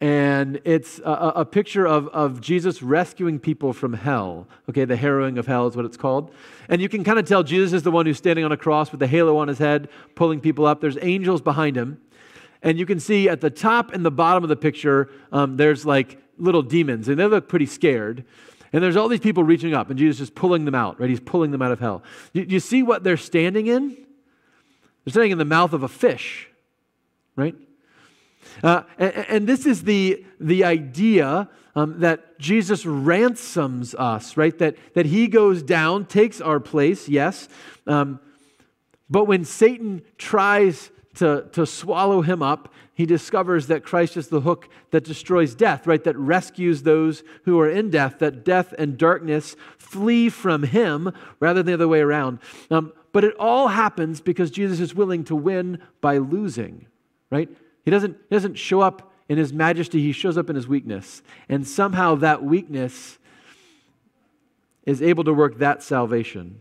and 0.00 0.60
it's 0.64 1.00
a, 1.00 1.32
a, 1.36 1.44
picture 1.44 1.84
of, 1.84 2.06
of 2.08 2.40
Jesus 2.40 2.82
rescuing 2.82 3.40
people 3.40 3.72
from 3.72 3.94
hell. 3.94 4.46
Okay, 4.68 4.84
the 4.84 4.94
harrowing 4.94 5.38
of 5.38 5.48
hell 5.48 5.66
is 5.66 5.74
what 5.74 5.84
it's 5.84 5.96
called. 5.96 6.32
And 6.68 6.80
you 6.80 6.88
can 6.88 7.02
kind 7.02 7.18
of 7.18 7.26
tell 7.26 7.42
Jesus 7.42 7.72
is 7.72 7.82
the 7.82 7.90
one 7.90 8.06
who's 8.06 8.16
standing 8.16 8.44
on 8.44 8.52
a 8.52 8.56
cross 8.56 8.92
with 8.92 9.00
the 9.00 9.08
halo 9.08 9.36
on 9.38 9.48
his 9.48 9.58
head, 9.58 9.88
pulling 10.14 10.40
people 10.40 10.66
up. 10.66 10.80
There's 10.80 10.98
angels 11.02 11.40
behind 11.42 11.76
him. 11.76 12.00
And 12.62 12.78
you 12.78 12.86
can 12.86 13.00
see 13.00 13.28
at 13.28 13.40
the 13.40 13.50
top 13.50 13.92
and 13.92 14.04
the 14.04 14.10
bottom 14.10 14.44
of 14.44 14.48
the 14.48 14.56
picture, 14.56 15.10
um, 15.32 15.56
there's 15.56 15.84
like 15.84 16.22
little 16.38 16.62
demons, 16.62 17.08
and 17.08 17.18
they 17.18 17.26
look 17.26 17.48
pretty 17.48 17.66
scared. 17.66 18.24
And 18.72 18.82
there's 18.82 18.96
all 18.96 19.08
these 19.08 19.20
people 19.20 19.42
reaching 19.42 19.74
up, 19.74 19.90
and 19.90 19.98
Jesus 19.98 20.20
is 20.20 20.30
pulling 20.30 20.64
them 20.64 20.74
out, 20.74 21.00
right? 21.00 21.10
He's 21.10 21.20
pulling 21.20 21.50
them 21.50 21.62
out 21.62 21.72
of 21.72 21.80
hell. 21.80 22.04
You, 22.32 22.44
you 22.48 22.60
see 22.60 22.84
what 22.84 23.02
they're 23.02 23.16
standing 23.16 23.66
in? 23.66 23.88
They're 23.88 25.12
standing 25.12 25.32
in 25.32 25.38
the 25.38 25.44
mouth 25.44 25.72
of 25.72 25.82
a 25.82 25.88
fish, 25.88 26.48
right? 27.34 27.56
Uh, 28.62 28.82
and, 28.98 29.14
and, 29.28 29.46
this 29.46 29.66
is 29.66 29.84
the, 29.84 30.24
the 30.40 30.64
idea 30.64 31.48
um, 31.74 32.00
that 32.00 32.38
Jesus 32.38 32.84
ransoms 32.84 33.94
us, 33.94 34.36
right? 34.36 34.56
That, 34.58 34.76
that 34.94 35.06
he 35.06 35.28
goes 35.28 35.62
down, 35.62 36.06
takes 36.06 36.40
our 36.40 36.60
place, 36.60 37.08
yes. 37.08 37.48
Um, 37.86 38.20
but 39.08 39.24
when 39.24 39.44
Satan 39.44 40.02
tries 40.16 40.90
to, 41.16 41.48
to 41.52 41.66
swallow 41.66 42.22
him 42.22 42.42
up, 42.42 42.72
he 42.94 43.06
discovers 43.06 43.68
that 43.68 43.84
Christ 43.84 44.16
is 44.16 44.26
the 44.26 44.40
hook 44.40 44.68
that 44.90 45.04
destroys 45.04 45.54
death, 45.54 45.86
right? 45.86 46.02
That 46.02 46.16
rescues 46.16 46.82
those 46.82 47.22
who 47.44 47.60
are 47.60 47.70
in 47.70 47.90
death, 47.90 48.18
that 48.18 48.44
death 48.44 48.74
and 48.76 48.98
darkness 48.98 49.54
flee 49.78 50.28
from 50.28 50.64
him 50.64 51.12
rather 51.38 51.62
than 51.62 51.66
the 51.66 51.74
other 51.74 51.86
way 51.86 52.00
around. 52.00 52.40
Um, 52.72 52.92
but 53.12 53.22
it 53.22 53.34
all 53.38 53.68
happens 53.68 54.20
because 54.20 54.50
Jesus 54.50 54.80
is 54.80 54.94
willing 54.94 55.22
to 55.24 55.36
win 55.36 55.80
by 56.00 56.18
losing, 56.18 56.86
right? 57.30 57.48
He 57.88 57.90
doesn't, 57.90 58.18
he 58.28 58.36
doesn't 58.36 58.56
show 58.56 58.82
up 58.82 59.10
in 59.30 59.38
his 59.38 59.50
majesty, 59.50 60.02
he 60.02 60.12
shows 60.12 60.36
up 60.36 60.50
in 60.50 60.56
his 60.56 60.68
weakness. 60.68 61.22
And 61.48 61.66
somehow 61.66 62.16
that 62.16 62.44
weakness 62.44 63.16
is 64.84 65.00
able 65.00 65.24
to 65.24 65.32
work 65.32 65.56
that 65.56 65.82
salvation. 65.82 66.60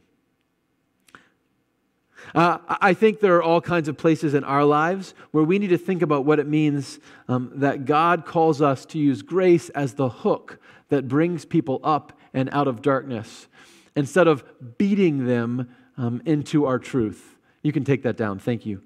Uh, 2.33 2.59
I 2.69 2.93
think 2.93 3.19
there 3.19 3.35
are 3.35 3.43
all 3.43 3.59
kinds 3.59 3.89
of 3.89 3.97
places 3.97 4.33
in 4.33 4.45
our 4.45 4.63
lives 4.63 5.13
where 5.31 5.43
we 5.43 5.59
need 5.59 5.67
to 5.71 5.77
think 5.77 6.01
about 6.01 6.23
what 6.23 6.39
it 6.39 6.47
means 6.47 6.97
um, 7.27 7.51
that 7.55 7.83
God 7.83 8.25
calls 8.25 8.61
us 8.61 8.85
to 8.85 8.97
use 8.97 9.21
grace 9.21 9.67
as 9.71 9.95
the 9.95 10.07
hook 10.07 10.59
that 10.87 11.09
brings 11.09 11.43
people 11.43 11.81
up 11.83 12.17
and 12.33 12.49
out 12.53 12.69
of 12.69 12.81
darkness 12.81 13.47
instead 13.97 14.29
of 14.29 14.45
beating 14.77 15.27
them 15.27 15.67
um, 15.97 16.21
into 16.25 16.65
our 16.65 16.79
truth. 16.79 17.35
You 17.63 17.73
can 17.73 17.83
take 17.83 18.03
that 18.03 18.15
down. 18.15 18.39
Thank 18.39 18.65
you. 18.65 18.81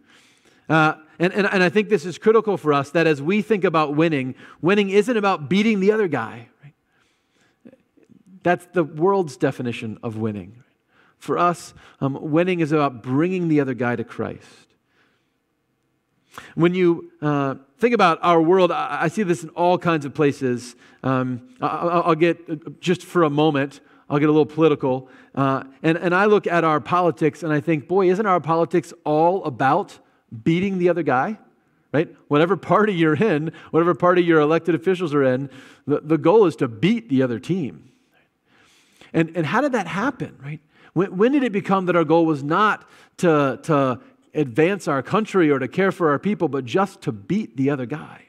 Uh, 0.69 0.93
and, 1.19 1.33
and, 1.33 1.47
and 1.47 1.63
I 1.63 1.69
think 1.69 1.89
this 1.89 2.05
is 2.05 2.17
critical 2.17 2.57
for 2.57 2.73
us 2.73 2.91
that 2.91 3.05
as 3.05 3.21
we 3.21 3.41
think 3.41 3.63
about 3.63 3.95
winning, 3.95 4.35
winning 4.61 4.89
isn't 4.89 5.15
about 5.15 5.49
beating 5.49 5.79
the 5.79 5.91
other 5.91 6.07
guy. 6.07 6.47
That's 8.43 8.65
the 8.67 8.83
world's 8.83 9.37
definition 9.37 9.99
of 10.01 10.17
winning. 10.17 10.63
For 11.19 11.37
us, 11.37 11.75
um, 11.99 12.17
winning 12.31 12.59
is 12.59 12.71
about 12.71 13.03
bringing 13.03 13.47
the 13.47 13.59
other 13.59 13.75
guy 13.75 13.95
to 13.95 14.03
Christ. 14.03 14.47
When 16.55 16.73
you 16.73 17.11
uh, 17.21 17.55
think 17.77 17.93
about 17.93 18.17
our 18.23 18.41
world, 18.41 18.71
I, 18.71 19.03
I, 19.03 19.07
see 19.09 19.21
this 19.23 19.43
in 19.43 19.49
all 19.49 19.77
kinds 19.77 20.05
of 20.05 20.13
places. 20.13 20.75
Um, 21.03 21.49
I, 21.61 22.07
will 22.07 22.15
get, 22.15 22.79
just 22.79 23.03
for 23.03 23.23
a 23.23 23.29
moment, 23.29 23.81
I'll 24.09 24.17
get 24.17 24.29
a 24.29 24.31
little 24.31 24.45
political. 24.45 25.09
Uh, 25.35 25.63
and, 25.83 25.97
and 25.97 26.15
I 26.15 26.25
look 26.25 26.47
at 26.47 26.63
our 26.63 26.79
politics 26.79 27.43
and 27.43 27.53
I 27.53 27.59
think, 27.59 27.87
boy, 27.87 28.09
isn't 28.09 28.25
our 28.25 28.39
politics 28.39 28.93
all 29.03 29.43
about 29.43 29.99
beating 30.43 30.77
the 30.77 30.89
other 30.89 31.03
guy? 31.03 31.37
Right? 31.93 32.15
Whatever 32.29 32.55
party 32.55 32.93
you're 32.93 33.15
in, 33.15 33.51
whatever 33.71 33.93
party 33.93 34.23
your 34.23 34.39
elected 34.39 34.75
officials 34.75 35.13
are 35.13 35.23
in, 35.23 35.49
the, 35.85 35.99
the 35.99 36.17
goal 36.17 36.45
is 36.45 36.55
to 36.57 36.69
beat 36.69 37.09
the 37.09 37.21
other 37.21 37.37
team. 37.37 37.91
And, 39.13 39.35
and 39.35 39.45
how 39.45 39.59
did 39.59 39.73
that 39.73 39.87
happen, 39.87 40.37
right? 40.41 40.61
When, 40.93 41.17
when 41.17 41.31
did 41.33 41.43
it 41.43 41.51
become 41.51 41.87
that 41.87 41.97
our 41.97 42.05
goal 42.05 42.25
was 42.25 42.43
not 42.43 42.89
to, 43.17 43.59
to 43.63 43.99
advance 44.33 44.87
our 44.87 45.03
country 45.03 45.51
or 45.51 45.59
to 45.59 45.67
care 45.67 45.91
for 45.91 46.11
our 46.11 46.19
people, 46.19 46.47
but 46.47 46.63
just 46.63 47.01
to 47.01 47.11
beat 47.11 47.57
the 47.57 47.69
other 47.69 47.85
guy? 47.85 48.23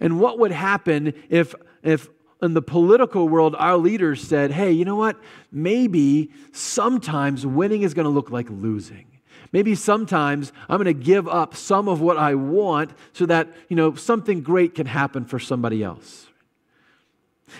And 0.00 0.18
what 0.18 0.38
would 0.38 0.52
happen 0.52 1.12
if, 1.28 1.54
if 1.82 2.08
in 2.40 2.54
the 2.54 2.62
political 2.62 3.28
world 3.28 3.54
our 3.58 3.76
leaders 3.76 4.26
said, 4.26 4.50
hey, 4.50 4.72
you 4.72 4.86
know 4.86 4.96
what? 4.96 5.20
Maybe 5.52 6.30
sometimes 6.52 7.46
winning 7.46 7.82
is 7.82 7.92
going 7.92 8.06
to 8.06 8.10
look 8.10 8.30
like 8.30 8.48
losing. 8.48 9.06
Maybe 9.52 9.74
sometimes 9.74 10.52
I'm 10.68 10.82
going 10.82 10.84
to 10.86 11.04
give 11.04 11.26
up 11.26 11.56
some 11.56 11.88
of 11.88 12.00
what 12.00 12.16
I 12.16 12.34
want 12.34 12.92
so 13.12 13.26
that, 13.26 13.48
you 13.68 13.76
know, 13.76 13.94
something 13.94 14.42
great 14.42 14.74
can 14.74 14.86
happen 14.86 15.24
for 15.24 15.38
somebody 15.38 15.82
else. 15.82 16.28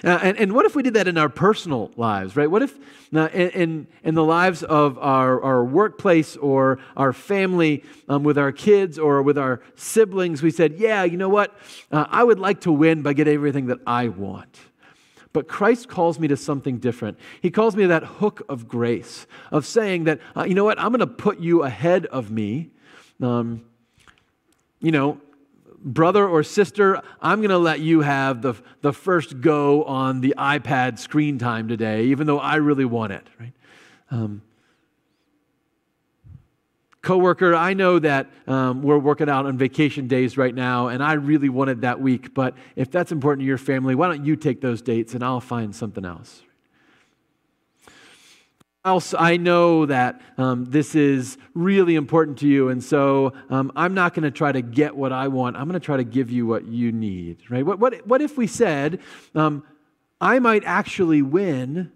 Uh, 0.05 0.19
and, 0.23 0.39
and 0.39 0.53
what 0.53 0.65
if 0.67 0.77
we 0.77 0.83
did 0.85 0.95
that 0.95 1.09
in 1.09 1.19
our 1.19 1.29
personal 1.29 1.91
lives, 1.97 2.37
right? 2.37 2.49
What 2.49 2.63
if 2.63 2.79
uh, 3.13 3.29
in, 3.33 3.89
in 4.05 4.15
the 4.15 4.25
lives 4.25 4.63
of 4.63 4.99
our, 4.99 5.43
our 5.43 5.65
workplace 5.65 6.37
or 6.37 6.79
our 6.97 7.13
family, 7.13 7.83
um, 8.09 8.23
with 8.23 8.39
our 8.39 8.53
kids 8.53 8.99
or 8.99 9.21
with 9.23 9.37
our 9.37 9.61
siblings, 9.75 10.43
we 10.43 10.53
said, 10.53 10.75
yeah, 10.79 11.03
you 11.03 11.17
know 11.17 11.29
what? 11.29 11.59
Uh, 11.91 12.07
I 12.09 12.23
would 12.23 12.39
like 12.39 12.61
to 12.63 12.73
win 12.73 13.03
by 13.03 13.15
getting 13.15 13.35
everything 13.35 13.67
that 13.67 13.79
I 13.85 14.09
want. 14.09 14.61
But 15.33 15.47
Christ 15.47 15.89
calls 15.89 16.19
me 16.19 16.27
to 16.29 16.37
something 16.37 16.79
different. 16.79 17.19
He 17.41 17.51
calls 17.51 17.77
me 17.77 17.85
to 17.85 17.89
that 17.89 18.03
hook 18.03 18.43
of 18.49 18.67
grace, 18.67 19.27
of 19.53 19.65
saying 19.65 20.05
that, 20.05 20.21
uh, 20.37 20.45
you 20.45 20.55
know 20.55 20.65
what? 20.65 20.79
I'm 20.81 20.89
going 20.89 21.01
to 21.01 21.07
put 21.07 21.39
you 21.39 21.63
ahead 21.63 22.07
of 22.07 22.31
me. 22.31 22.71
Um, 23.23 23.65
you 24.81 24.91
know, 24.91 25.21
brother 25.79 26.27
or 26.27 26.43
sister, 26.43 27.01
I'm 27.21 27.39
going 27.39 27.51
to 27.51 27.59
let 27.59 27.81
you 27.81 28.01
have 28.01 28.43
the, 28.43 28.55
the 28.81 28.93
first 28.93 29.41
go 29.41 29.85
on 29.85 30.21
the 30.21 30.35
iPad 30.37 30.99
screen 30.99 31.39
time 31.39 31.69
today, 31.69 32.05
even 32.07 32.27
though 32.27 32.41
I 32.41 32.57
really 32.57 32.85
want 32.85 33.13
it, 33.13 33.27
right? 33.39 33.53
Um, 34.11 34.43
coworker, 37.03 37.55
I 37.55 37.73
know 37.73 37.99
that 37.99 38.29
um, 38.47 38.83
we're 38.83 38.99
working 38.99 39.29
out 39.29 39.47
on 39.47 39.57
vacation 39.57 40.07
days 40.07 40.37
right 40.37 40.55
now, 40.55 40.89
and 40.89 41.03
I 41.03 41.15
really 41.15 41.49
wanted 41.49 41.81
that 41.83 42.01
week. 42.01 42.35
But 42.35 42.55
if 42.77 42.91
that's 42.91 43.11
important 43.11 43.43
to 43.43 43.47
your 43.47 43.59
family, 43.59 43.95
why 43.95 44.09
don't 44.09 44.25
you 44.25 44.37
take 44.37 44.61
those 44.61 44.83
dates, 44.83 45.15
and 45.15 45.25
I'll 45.25 45.41
find 45.41 45.75
something 45.75 46.05
else. 46.05 46.43
Else, 48.83 49.15
I 49.19 49.37
know 49.37 49.85
that 49.87 50.23
um, 50.39 50.65
this 50.65 50.95
is 50.95 51.37
really 51.55 51.97
important 51.97 52.39
to 52.39 52.49
you, 52.49 52.71
and 52.71 52.83
so 52.83 53.35
um, 53.51 53.71
I'm 53.77 53.93
not 53.93 54.15
going 54.15 54.23
to 54.25 54.31
try 54.31 54.53
to 54.53 54.63
get 54.63 54.97
what 54.97 55.13
I 55.13 55.29
want. 55.29 55.57
I'm 55.57 55.69
going 55.69 55.79
to 55.79 55.85
try 55.85 55.99
to 55.99 56.05
give 56.05 56.31
you 56.31 56.47
what 56.47 56.67
you 56.67 56.91
need. 56.91 57.39
Right? 57.51 57.65
What, 57.65 57.79
what, 57.79 58.07
what 58.07 58.23
if 58.23 58.39
we 58.39 58.47
said, 58.47 59.01
um, 59.35 59.65
I 60.19 60.39
might 60.39 60.65
actually 60.65 61.21
win 61.21 61.93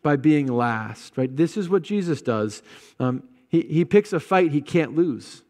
by 0.00 0.14
being 0.14 0.46
last? 0.46 1.16
Right? 1.16 1.34
This 1.34 1.56
is 1.56 1.68
what 1.68 1.82
Jesus 1.82 2.22
does. 2.22 2.62
Um, 3.00 3.24
he, 3.52 3.60
he 3.60 3.84
picks 3.84 4.12
a 4.12 4.18
fight 4.18 4.50
he 4.50 4.62
can't 4.62 4.96
lose. 4.96 5.42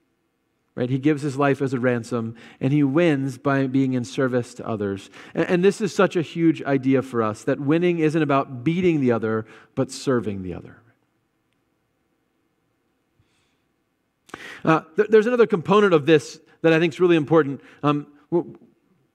Right? 0.75 0.90
He 0.90 0.99
gives 0.99 1.23
his 1.23 1.37
life 1.37 1.61
as 1.61 1.75
a 1.75 1.78
ransom, 1.78 2.35
and 2.59 2.73
he 2.73 2.82
wins 2.82 3.37
by 3.38 3.66
being 3.66 3.92
in 3.92 4.04
service 4.04 4.54
to 4.54 4.66
others. 4.66 5.11
And, 5.35 5.49
and 5.49 5.64
this 5.64 5.80
is 5.80 5.94
such 5.94 6.16
a 6.16 6.23
huge 6.23 6.62
idea 6.62 7.02
for 7.02 7.23
us 7.23 7.44
that 7.44 7.61
winning 7.61 7.99
isn't 7.99 8.23
about 8.23 8.64
beating 8.64 9.00
the 9.00 9.12
other, 9.12 9.47
but 9.75 9.90
serving 9.90 10.42
the 10.42 10.54
other. 10.54 10.78
Uh, 14.64 14.80
th- 14.97 15.09
there's 15.09 15.26
another 15.26 15.47
component 15.47 15.92
of 15.92 16.06
this 16.06 16.40
that 16.62 16.73
I 16.73 16.78
think 16.78 16.94
is 16.94 17.00
really 17.00 17.16
important. 17.16 17.61
Um, 17.82 18.06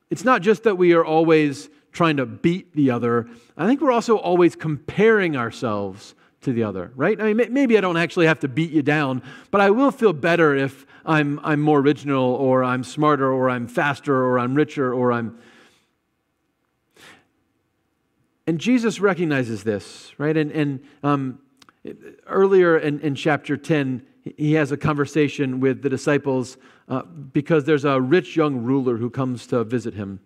it's 0.10 0.24
not 0.24 0.44
just 0.44 0.64
that 0.64 0.78
we 0.78 0.94
are 0.94 1.04
always 1.04 1.70
trying 1.92 2.18
to 2.18 2.26
beat 2.28 2.74
the 2.76 2.92
other, 2.92 3.28
I 3.58 3.66
think 3.66 3.82
we're 3.82 3.92
also 3.92 4.18
always 4.18 4.56
comparing 4.56 5.36
ourselves 5.36 6.14
to 6.42 6.54
the 6.54 6.64
other, 6.64 6.92
right? 6.96 7.20
I 7.20 7.34
mean, 7.34 7.54
maybe 7.54 7.78
I 7.78 7.82
don't 7.82 7.98
actually 7.98 8.28
have 8.28 8.40
to 8.40 8.48
beat 8.48 8.72
you 8.72 8.82
down, 8.82 9.24
but 9.52 9.60
I 9.60 9.70
will 9.72 9.92
feel 9.92 10.14
better 10.14 10.56
if 10.56 10.86
I'm, 11.06 11.40
I'm 11.44 11.60
more 11.60 11.80
original 11.80 12.36
or 12.36 12.64
I'm 12.64 12.84
smarter 12.84 13.32
or 13.32 13.50
I'm 13.50 13.68
faster 13.68 14.16
or 14.16 14.38
I'm 14.38 14.54
richer 14.54 14.94
or 14.94 15.12
I'm. 15.12 15.40
And 18.46 18.60
Jesus 18.60 19.00
recognizes 19.00 19.64
this, 19.64 20.14
right? 20.18 20.38
And, 20.38 20.52
and 20.52 20.84
um, 21.04 21.40
earlier 22.28 22.78
in, 22.78 23.00
in 23.02 23.16
chapter 23.16 23.58
10, 23.58 24.06
he 24.38 24.54
has 24.54 24.72
a 24.72 24.78
conversation 24.78 25.60
with 25.60 25.82
the 25.82 25.90
disciples 25.90 26.58
uh, 26.88 27.02
because 27.04 27.64
there's 27.64 27.86
a 27.86 28.00
rich 28.00 28.36
young 28.36 28.64
ruler 28.64 28.98
who 28.98 29.10
comes 29.10 29.48
to 29.48 29.64
visit 29.64 29.94
him 29.94 30.20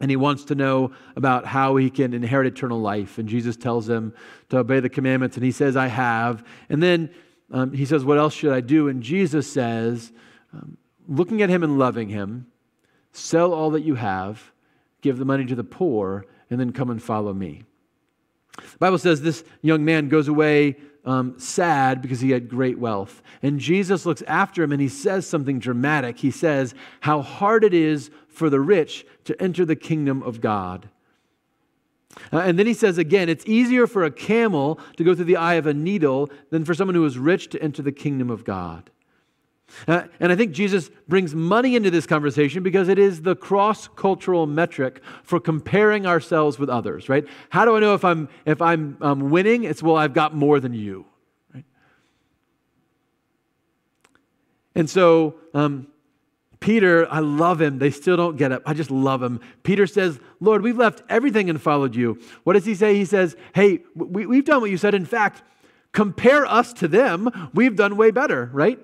and 0.00 0.10
he 0.10 0.16
wants 0.16 0.44
to 0.44 0.54
know 0.54 0.92
about 1.16 1.46
how 1.46 1.76
he 1.76 1.88
can 1.88 2.14
inherit 2.14 2.46
eternal 2.46 2.80
life. 2.80 3.18
And 3.18 3.28
Jesus 3.28 3.56
tells 3.56 3.88
him 3.88 4.12
to 4.48 4.58
obey 4.58 4.80
the 4.80 4.88
commandments, 4.88 5.36
and 5.36 5.44
he 5.44 5.52
says, 5.52 5.76
I 5.76 5.86
have. 5.86 6.44
And 6.68 6.82
then 6.82 7.10
um, 7.50 7.72
he 7.72 7.84
says, 7.84 8.04
What 8.04 8.18
else 8.18 8.34
should 8.34 8.52
I 8.52 8.60
do? 8.60 8.88
And 8.88 9.02
Jesus 9.02 9.50
says, 9.50 10.12
um, 10.52 10.76
looking 11.08 11.42
at 11.42 11.50
him 11.50 11.62
and 11.62 11.78
loving 11.78 12.08
him, 12.08 12.46
sell 13.12 13.52
all 13.52 13.70
that 13.70 13.82
you 13.82 13.94
have, 13.94 14.52
give 15.02 15.18
the 15.18 15.24
money 15.24 15.44
to 15.46 15.54
the 15.54 15.64
poor, 15.64 16.26
and 16.50 16.58
then 16.58 16.72
come 16.72 16.90
and 16.90 17.02
follow 17.02 17.32
me. 17.32 17.64
The 18.56 18.78
Bible 18.78 18.98
says 18.98 19.22
this 19.22 19.44
young 19.62 19.84
man 19.84 20.08
goes 20.08 20.28
away 20.28 20.76
um, 21.04 21.38
sad 21.38 22.00
because 22.00 22.20
he 22.20 22.30
had 22.30 22.48
great 22.48 22.78
wealth. 22.78 23.22
And 23.42 23.60
Jesus 23.60 24.06
looks 24.06 24.22
after 24.26 24.62
him 24.62 24.72
and 24.72 24.80
he 24.80 24.88
says 24.88 25.26
something 25.26 25.58
dramatic. 25.58 26.18
He 26.18 26.30
says, 26.30 26.74
How 27.00 27.22
hard 27.22 27.64
it 27.64 27.74
is 27.74 28.10
for 28.28 28.50
the 28.50 28.60
rich 28.60 29.06
to 29.24 29.40
enter 29.40 29.64
the 29.64 29.76
kingdom 29.76 30.22
of 30.22 30.40
God. 30.40 30.88
Uh, 32.32 32.38
and 32.38 32.58
then 32.58 32.66
he 32.66 32.74
says 32.74 32.98
again, 32.98 33.28
it's 33.28 33.46
easier 33.46 33.86
for 33.86 34.04
a 34.04 34.10
camel 34.10 34.78
to 34.96 35.04
go 35.04 35.14
through 35.14 35.24
the 35.24 35.36
eye 35.36 35.54
of 35.54 35.66
a 35.66 35.74
needle 35.74 36.30
than 36.50 36.64
for 36.64 36.74
someone 36.74 36.94
who 36.94 37.04
is 37.04 37.18
rich 37.18 37.48
to 37.50 37.62
enter 37.62 37.82
the 37.82 37.92
kingdom 37.92 38.30
of 38.30 38.44
God. 38.44 38.90
Uh, 39.88 40.04
and 40.20 40.30
I 40.30 40.36
think 40.36 40.52
Jesus 40.52 40.90
brings 41.08 41.34
money 41.34 41.74
into 41.74 41.90
this 41.90 42.06
conversation 42.06 42.62
because 42.62 42.88
it 42.88 42.98
is 42.98 43.22
the 43.22 43.34
cross 43.34 43.88
cultural 43.88 44.46
metric 44.46 45.02
for 45.22 45.40
comparing 45.40 46.06
ourselves 46.06 46.58
with 46.58 46.68
others, 46.68 47.08
right? 47.08 47.26
How 47.50 47.64
do 47.64 47.76
I 47.76 47.80
know 47.80 47.94
if 47.94 48.04
I'm, 48.04 48.28
if 48.46 48.62
I'm 48.62 48.96
um, 49.00 49.30
winning? 49.30 49.64
It's, 49.64 49.82
well, 49.82 49.96
I've 49.96 50.14
got 50.14 50.34
more 50.34 50.60
than 50.60 50.74
you, 50.74 51.06
right? 51.52 51.64
And 54.74 54.88
so, 54.88 55.34
um, 55.54 55.88
Peter, 56.60 57.06
I 57.12 57.18
love 57.18 57.60
him. 57.60 57.78
They 57.78 57.90
still 57.90 58.16
don't 58.16 58.36
get 58.36 58.52
it. 58.52 58.62
I 58.64 58.72
just 58.72 58.90
love 58.90 59.22
him. 59.22 59.40
Peter 59.64 59.86
says, 59.86 60.18
Lord, 60.40 60.62
we've 60.62 60.78
left 60.78 61.02
everything 61.10 61.50
and 61.50 61.60
followed 61.60 61.94
you. 61.94 62.18
What 62.44 62.54
does 62.54 62.64
he 62.64 62.74
say? 62.74 62.94
He 62.94 63.04
says, 63.04 63.36
Hey, 63.54 63.80
we, 63.94 64.24
we've 64.24 64.46
done 64.46 64.62
what 64.62 64.70
you 64.70 64.78
said. 64.78 64.94
In 64.94 65.04
fact, 65.04 65.42
compare 65.92 66.46
us 66.46 66.72
to 66.74 66.88
them. 66.88 67.50
We've 67.52 67.76
done 67.76 67.98
way 67.98 68.12
better, 68.12 68.48
right? 68.52 68.78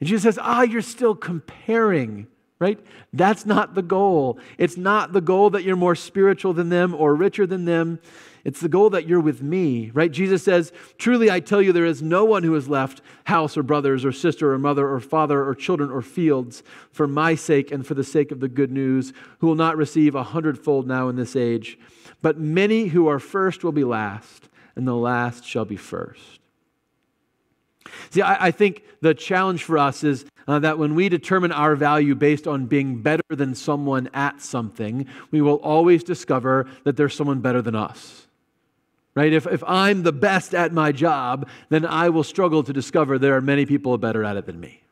And 0.00 0.08
Jesus 0.08 0.22
says, 0.22 0.38
Ah, 0.42 0.62
you're 0.62 0.82
still 0.82 1.14
comparing, 1.14 2.26
right? 2.58 2.80
That's 3.12 3.46
not 3.46 3.74
the 3.74 3.82
goal. 3.82 4.38
It's 4.58 4.76
not 4.76 5.12
the 5.12 5.20
goal 5.20 5.50
that 5.50 5.62
you're 5.62 5.76
more 5.76 5.94
spiritual 5.94 6.52
than 6.54 6.70
them 6.70 6.94
or 6.94 7.14
richer 7.14 7.46
than 7.46 7.66
them. 7.66 8.00
It's 8.42 8.60
the 8.60 8.70
goal 8.70 8.90
that 8.90 9.06
you're 9.06 9.20
with 9.20 9.42
me, 9.42 9.90
right? 9.92 10.10
Jesus 10.10 10.42
says, 10.42 10.72
Truly 10.96 11.30
I 11.30 11.40
tell 11.40 11.60
you, 11.60 11.72
there 11.72 11.84
is 11.84 12.00
no 12.00 12.24
one 12.24 12.42
who 12.42 12.54
has 12.54 12.68
left 12.68 13.02
house 13.24 13.56
or 13.56 13.62
brothers 13.62 14.04
or 14.04 14.12
sister 14.12 14.52
or 14.52 14.58
mother 14.58 14.88
or 14.88 14.98
father 14.98 15.44
or 15.44 15.54
children 15.54 15.90
or 15.90 16.00
fields 16.00 16.62
for 16.90 17.06
my 17.06 17.34
sake 17.34 17.70
and 17.70 17.86
for 17.86 17.94
the 17.94 18.04
sake 18.04 18.32
of 18.32 18.40
the 18.40 18.48
good 18.48 18.70
news, 18.70 19.12
who 19.38 19.46
will 19.46 19.54
not 19.54 19.76
receive 19.76 20.14
a 20.14 20.22
hundredfold 20.22 20.86
now 20.86 21.08
in 21.08 21.16
this 21.16 21.36
age. 21.36 21.78
But 22.22 22.38
many 22.38 22.86
who 22.86 23.08
are 23.08 23.18
first 23.18 23.62
will 23.62 23.72
be 23.72 23.84
last, 23.84 24.48
and 24.74 24.88
the 24.88 24.94
last 24.94 25.44
shall 25.44 25.66
be 25.66 25.76
first. 25.76 26.39
See, 28.10 28.22
I, 28.22 28.46
I 28.46 28.50
think 28.50 28.84
the 29.00 29.14
challenge 29.14 29.64
for 29.64 29.78
us 29.78 30.04
is 30.04 30.24
uh, 30.46 30.58
that 30.58 30.78
when 30.78 30.94
we 30.94 31.08
determine 31.08 31.52
our 31.52 31.76
value 31.76 32.14
based 32.14 32.46
on 32.46 32.66
being 32.66 33.02
better 33.02 33.22
than 33.30 33.54
someone 33.54 34.10
at 34.12 34.40
something, 34.40 35.06
we 35.30 35.40
will 35.40 35.56
always 35.56 36.04
discover 36.04 36.66
that 36.84 36.96
there's 36.96 37.14
someone 37.14 37.40
better 37.40 37.62
than 37.62 37.74
us 37.74 38.26
right? 39.14 39.32
If, 39.32 39.46
if 39.46 39.62
I'm 39.66 40.02
the 40.02 40.12
best 40.12 40.54
at 40.54 40.72
my 40.72 40.92
job, 40.92 41.48
then 41.68 41.84
I 41.84 42.08
will 42.10 42.24
struggle 42.24 42.62
to 42.62 42.72
discover 42.72 43.18
there 43.18 43.36
are 43.36 43.40
many 43.40 43.66
people 43.66 43.96
better 43.98 44.24
at 44.24 44.36
it 44.36 44.46
than 44.46 44.60
me. 44.60 44.82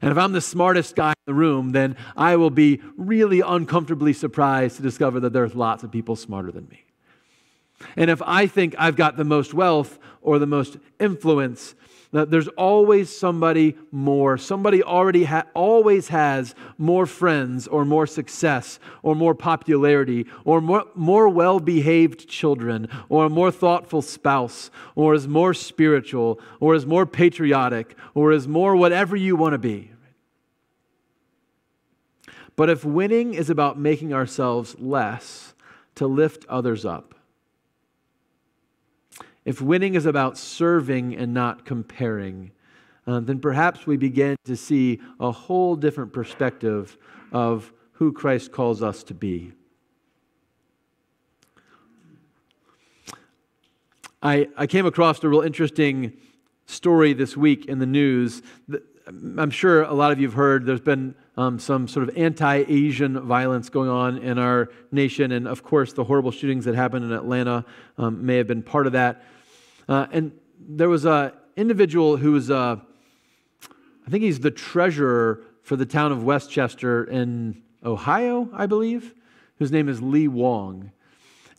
And 0.00 0.12
if 0.12 0.18
I'm 0.18 0.32
the 0.32 0.40
smartest 0.40 0.94
guy 0.94 1.10
in 1.10 1.16
the 1.26 1.34
room, 1.34 1.70
then 1.70 1.96
I 2.16 2.36
will 2.36 2.50
be 2.50 2.80
really 2.96 3.40
uncomfortably 3.40 4.12
surprised 4.12 4.76
to 4.76 4.82
discover 4.82 5.18
that 5.20 5.32
there's 5.32 5.54
lots 5.54 5.82
of 5.82 5.90
people 5.90 6.14
smarter 6.14 6.52
than 6.52 6.68
me. 6.68 6.84
And 7.96 8.10
if 8.10 8.22
I 8.22 8.46
think 8.46 8.74
I've 8.78 8.96
got 8.96 9.16
the 9.16 9.24
most 9.24 9.54
wealth 9.54 9.98
or 10.22 10.38
the 10.38 10.46
most 10.46 10.76
influence, 11.00 11.74
there's 12.10 12.48
always 12.48 13.14
somebody 13.14 13.76
more. 13.90 14.38
Somebody 14.38 14.82
already 14.82 15.24
ha- 15.24 15.44
always 15.52 16.08
has 16.08 16.54
more 16.78 17.04
friends 17.04 17.68
or 17.68 17.84
more 17.84 18.06
success 18.06 18.78
or 19.02 19.14
more 19.14 19.34
popularity 19.34 20.26
or 20.44 20.62
more, 20.62 20.86
more 20.94 21.28
well 21.28 21.60
behaved 21.60 22.26
children 22.26 22.88
or 23.10 23.26
a 23.26 23.30
more 23.30 23.50
thoughtful 23.50 24.00
spouse 24.00 24.70
or 24.94 25.12
is 25.12 25.28
more 25.28 25.52
spiritual 25.52 26.40
or 26.60 26.74
is 26.74 26.86
more 26.86 27.04
patriotic 27.04 27.94
or 28.14 28.32
is 28.32 28.48
more 28.48 28.74
whatever 28.74 29.14
you 29.14 29.36
want 29.36 29.52
to 29.52 29.58
be. 29.58 29.90
But 32.56 32.70
if 32.70 32.84
winning 32.84 33.34
is 33.34 33.50
about 33.50 33.78
making 33.78 34.14
ourselves 34.14 34.74
less 34.78 35.52
to 35.96 36.06
lift 36.06 36.46
others 36.48 36.86
up, 36.86 37.14
if 39.48 39.62
winning 39.62 39.94
is 39.94 40.04
about 40.04 40.36
serving 40.36 41.16
and 41.16 41.32
not 41.32 41.64
comparing, 41.64 42.50
uh, 43.06 43.18
then 43.18 43.40
perhaps 43.40 43.86
we 43.86 43.96
begin 43.96 44.36
to 44.44 44.54
see 44.54 45.00
a 45.18 45.32
whole 45.32 45.74
different 45.74 46.12
perspective 46.12 46.98
of 47.32 47.72
who 47.92 48.12
Christ 48.12 48.52
calls 48.52 48.82
us 48.82 49.02
to 49.04 49.14
be. 49.14 49.52
I, 54.22 54.48
I 54.54 54.66
came 54.66 54.84
across 54.84 55.24
a 55.24 55.28
real 55.30 55.40
interesting 55.40 56.12
story 56.66 57.14
this 57.14 57.34
week 57.34 57.64
in 57.64 57.78
the 57.78 57.86
news. 57.86 58.42
I'm 59.08 59.50
sure 59.50 59.80
a 59.84 59.94
lot 59.94 60.12
of 60.12 60.20
you 60.20 60.26
have 60.26 60.34
heard 60.34 60.66
there's 60.66 60.78
been 60.78 61.14
um, 61.38 61.58
some 61.58 61.88
sort 61.88 62.06
of 62.06 62.18
anti 62.18 62.66
Asian 62.68 63.18
violence 63.20 63.70
going 63.70 63.88
on 63.88 64.18
in 64.18 64.38
our 64.38 64.68
nation. 64.92 65.32
And 65.32 65.48
of 65.48 65.62
course, 65.62 65.94
the 65.94 66.04
horrible 66.04 66.32
shootings 66.32 66.66
that 66.66 66.74
happened 66.74 67.06
in 67.06 67.12
Atlanta 67.12 67.64
um, 67.96 68.26
may 68.26 68.36
have 68.36 68.46
been 68.46 68.62
part 68.62 68.86
of 68.86 68.92
that. 68.92 69.24
Uh, 69.88 70.06
and 70.12 70.32
there 70.58 70.88
was 70.88 71.04
an 71.06 71.32
individual 71.56 72.16
who 72.16 72.32
was, 72.32 72.50
uh, 72.50 72.76
I 74.06 74.10
think 74.10 74.22
he's 74.22 74.40
the 74.40 74.50
treasurer 74.50 75.42
for 75.62 75.76
the 75.76 75.86
town 75.86 76.12
of 76.12 76.22
West 76.22 76.50
Chester 76.50 77.04
in 77.04 77.62
Ohio, 77.84 78.48
I 78.52 78.66
believe, 78.66 79.14
whose 79.58 79.72
name 79.72 79.88
is 79.88 80.02
Lee 80.02 80.28
Wong. 80.28 80.92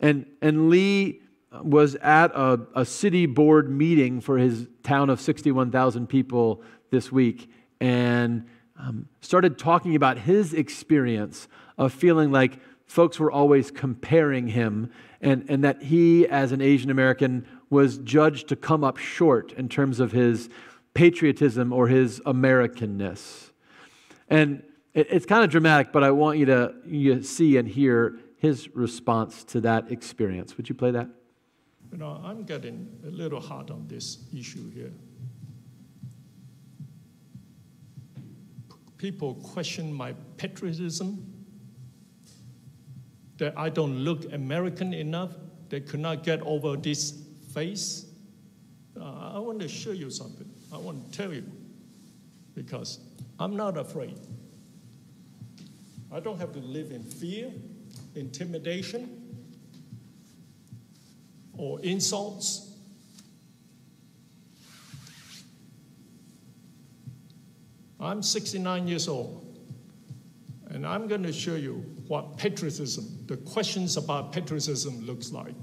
And, 0.00 0.26
and 0.40 0.70
Lee 0.70 1.20
was 1.62 1.96
at 1.96 2.30
a, 2.34 2.60
a 2.74 2.84
city 2.84 3.26
board 3.26 3.68
meeting 3.68 4.20
for 4.20 4.38
his 4.38 4.68
town 4.82 5.10
of 5.10 5.20
61,000 5.20 6.06
people 6.06 6.62
this 6.90 7.10
week. 7.10 7.50
And 7.80 8.46
um, 8.78 9.08
started 9.20 9.58
talking 9.58 9.96
about 9.96 10.18
his 10.18 10.54
experience 10.54 11.48
of 11.76 11.92
feeling 11.92 12.30
like 12.30 12.58
folks 12.86 13.18
were 13.18 13.30
always 13.30 13.70
comparing 13.70 14.48
him 14.48 14.90
and, 15.20 15.44
and 15.48 15.64
that 15.64 15.82
he, 15.82 16.26
as 16.26 16.52
an 16.52 16.60
Asian 16.60 16.90
American, 16.90 17.46
was 17.70 17.98
judged 17.98 18.48
to 18.48 18.56
come 18.56 18.84
up 18.84 18.96
short 18.98 19.52
in 19.52 19.68
terms 19.68 20.00
of 20.00 20.12
his 20.12 20.50
patriotism 20.92 21.72
or 21.72 21.86
his 21.86 22.20
Americanness. 22.26 23.50
And 24.28 24.64
it, 24.92 25.06
it's 25.10 25.24
kind 25.24 25.44
of 25.44 25.50
dramatic, 25.50 25.92
but 25.92 26.02
I 26.02 26.10
want 26.10 26.38
you 26.38 26.46
to 26.46 26.74
you 26.84 27.22
see 27.22 27.56
and 27.56 27.68
hear 27.68 28.18
his 28.36 28.68
response 28.74 29.44
to 29.44 29.60
that 29.60 29.92
experience. 29.92 30.56
Would 30.56 30.68
you 30.68 30.74
play 30.74 30.90
that? 30.90 31.08
You 31.92 31.98
know, 31.98 32.20
I'm 32.24 32.44
getting 32.44 32.88
a 33.06 33.10
little 33.10 33.40
hard 33.40 33.70
on 33.70 33.86
this 33.86 34.18
issue 34.36 34.70
here. 34.70 34.92
People 38.98 39.34
question 39.34 39.92
my 39.92 40.12
patriotism, 40.36 41.26
that 43.38 43.56
I 43.56 43.70
don't 43.70 43.96
look 44.04 44.30
American 44.32 44.92
enough, 44.92 45.30
they 45.70 45.80
could 45.80 46.00
not 46.00 46.22
get 46.22 46.42
over 46.42 46.76
this 46.76 47.12
face. 47.54 48.06
Uh, 49.00 49.32
I 49.34 49.38
want 49.38 49.60
to 49.60 49.68
show 49.68 49.92
you 49.92 50.10
something. 50.10 50.48
I 50.72 50.78
want 50.78 51.12
to 51.12 51.18
tell 51.18 51.32
you 51.32 51.44
because 52.54 52.98
I'm 53.38 53.56
not 53.56 53.76
afraid. 53.76 54.18
I 56.12 56.20
don't 56.20 56.38
have 56.38 56.52
to 56.52 56.58
live 56.58 56.90
in 56.90 57.02
fear, 57.02 57.52
intimidation, 58.14 59.08
or 61.56 61.80
insults. 61.82 62.72
I'm 68.00 68.22
69 68.22 68.88
years 68.88 69.08
old, 69.08 69.46
and 70.70 70.86
I'm 70.86 71.06
going 71.06 71.22
to 71.22 71.32
show 71.32 71.54
you 71.54 71.84
what 72.08 72.38
patriotism, 72.38 73.06
the 73.26 73.36
questions 73.36 73.96
about 73.96 74.32
patriotism 74.32 75.06
looks 75.06 75.30
like. 75.32 75.54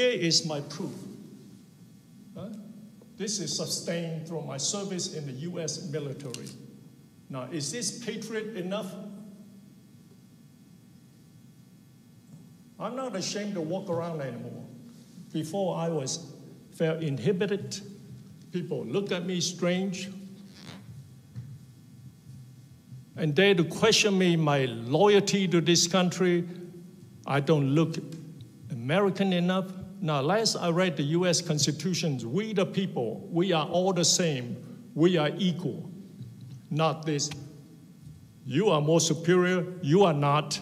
Here 0.00 0.18
is 0.18 0.46
my 0.46 0.62
proof. 0.62 0.94
This 3.18 3.38
is 3.38 3.54
sustained 3.54 4.26
through 4.26 4.40
my 4.44 4.56
service 4.56 5.12
in 5.12 5.26
the 5.26 5.32
US 5.50 5.90
military. 5.90 6.48
Now, 7.28 7.48
is 7.52 7.70
this 7.70 8.02
patriot 8.02 8.56
enough? 8.56 8.94
I'm 12.78 12.96
not 12.96 13.14
ashamed 13.14 13.52
to 13.56 13.60
walk 13.60 13.90
around 13.90 14.22
anymore. 14.22 14.64
Before 15.34 15.76
I 15.76 15.90
was 15.90 16.32
felt 16.72 17.02
inhibited, 17.02 17.78
people 18.52 18.86
look 18.86 19.12
at 19.12 19.26
me 19.26 19.38
strange, 19.42 20.08
and 23.16 23.34
dare 23.34 23.54
to 23.54 23.64
question 23.64 24.16
me 24.16 24.34
my 24.34 24.64
loyalty 24.64 25.46
to 25.48 25.60
this 25.60 25.86
country. 25.86 26.48
I 27.26 27.40
don't 27.40 27.74
look 27.74 27.98
American 28.70 29.34
enough. 29.34 29.70
Now, 30.00 30.20
last 30.20 30.56
I 30.56 30.70
read 30.70 30.96
the 30.96 31.02
US 31.02 31.40
Constitution, 31.40 32.18
we 32.32 32.52
the 32.52 32.66
people, 32.66 33.28
we 33.30 33.52
are 33.52 33.66
all 33.66 33.92
the 33.92 34.04
same, 34.04 34.56
we 34.94 35.16
are 35.16 35.30
equal. 35.36 35.90
Not 36.70 37.04
this, 37.04 37.30
you 38.44 38.70
are 38.70 38.80
more 38.80 39.00
superior, 39.00 39.66
you 39.82 40.04
are 40.04 40.14
not. 40.14 40.60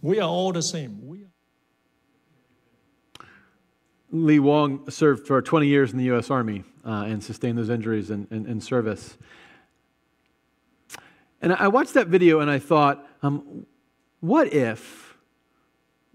We 0.00 0.20
are 0.20 0.28
all 0.28 0.52
the 0.52 0.62
same. 0.62 1.04
Lee 4.14 4.38
Wong 4.38 4.88
served 4.88 5.26
for 5.26 5.42
20 5.42 5.66
years 5.66 5.90
in 5.90 5.98
the 5.98 6.04
U.S. 6.04 6.30
Army 6.30 6.62
uh, 6.86 7.04
and 7.08 7.22
sustained 7.22 7.58
those 7.58 7.68
injuries 7.68 8.10
in, 8.10 8.28
in, 8.30 8.46
in, 8.46 8.60
service. 8.60 9.16
And 11.42 11.52
I 11.52 11.66
watched 11.66 11.94
that 11.94 12.06
video 12.06 12.38
and 12.38 12.48
I 12.48 12.60
thought, 12.60 13.04
um, 13.22 13.66
what 14.20 14.52
if 14.52 15.03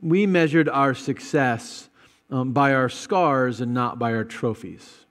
we 0.01 0.25
measured 0.25 0.69
our 0.69 0.93
success 0.93 1.89
um, 2.29 2.53
by 2.53 2.73
our 2.73 2.89
scars 2.89 3.61
and 3.61 3.73
not 3.73 3.99
by 3.99 4.13
our 4.13 4.23
trophies. 4.23 5.05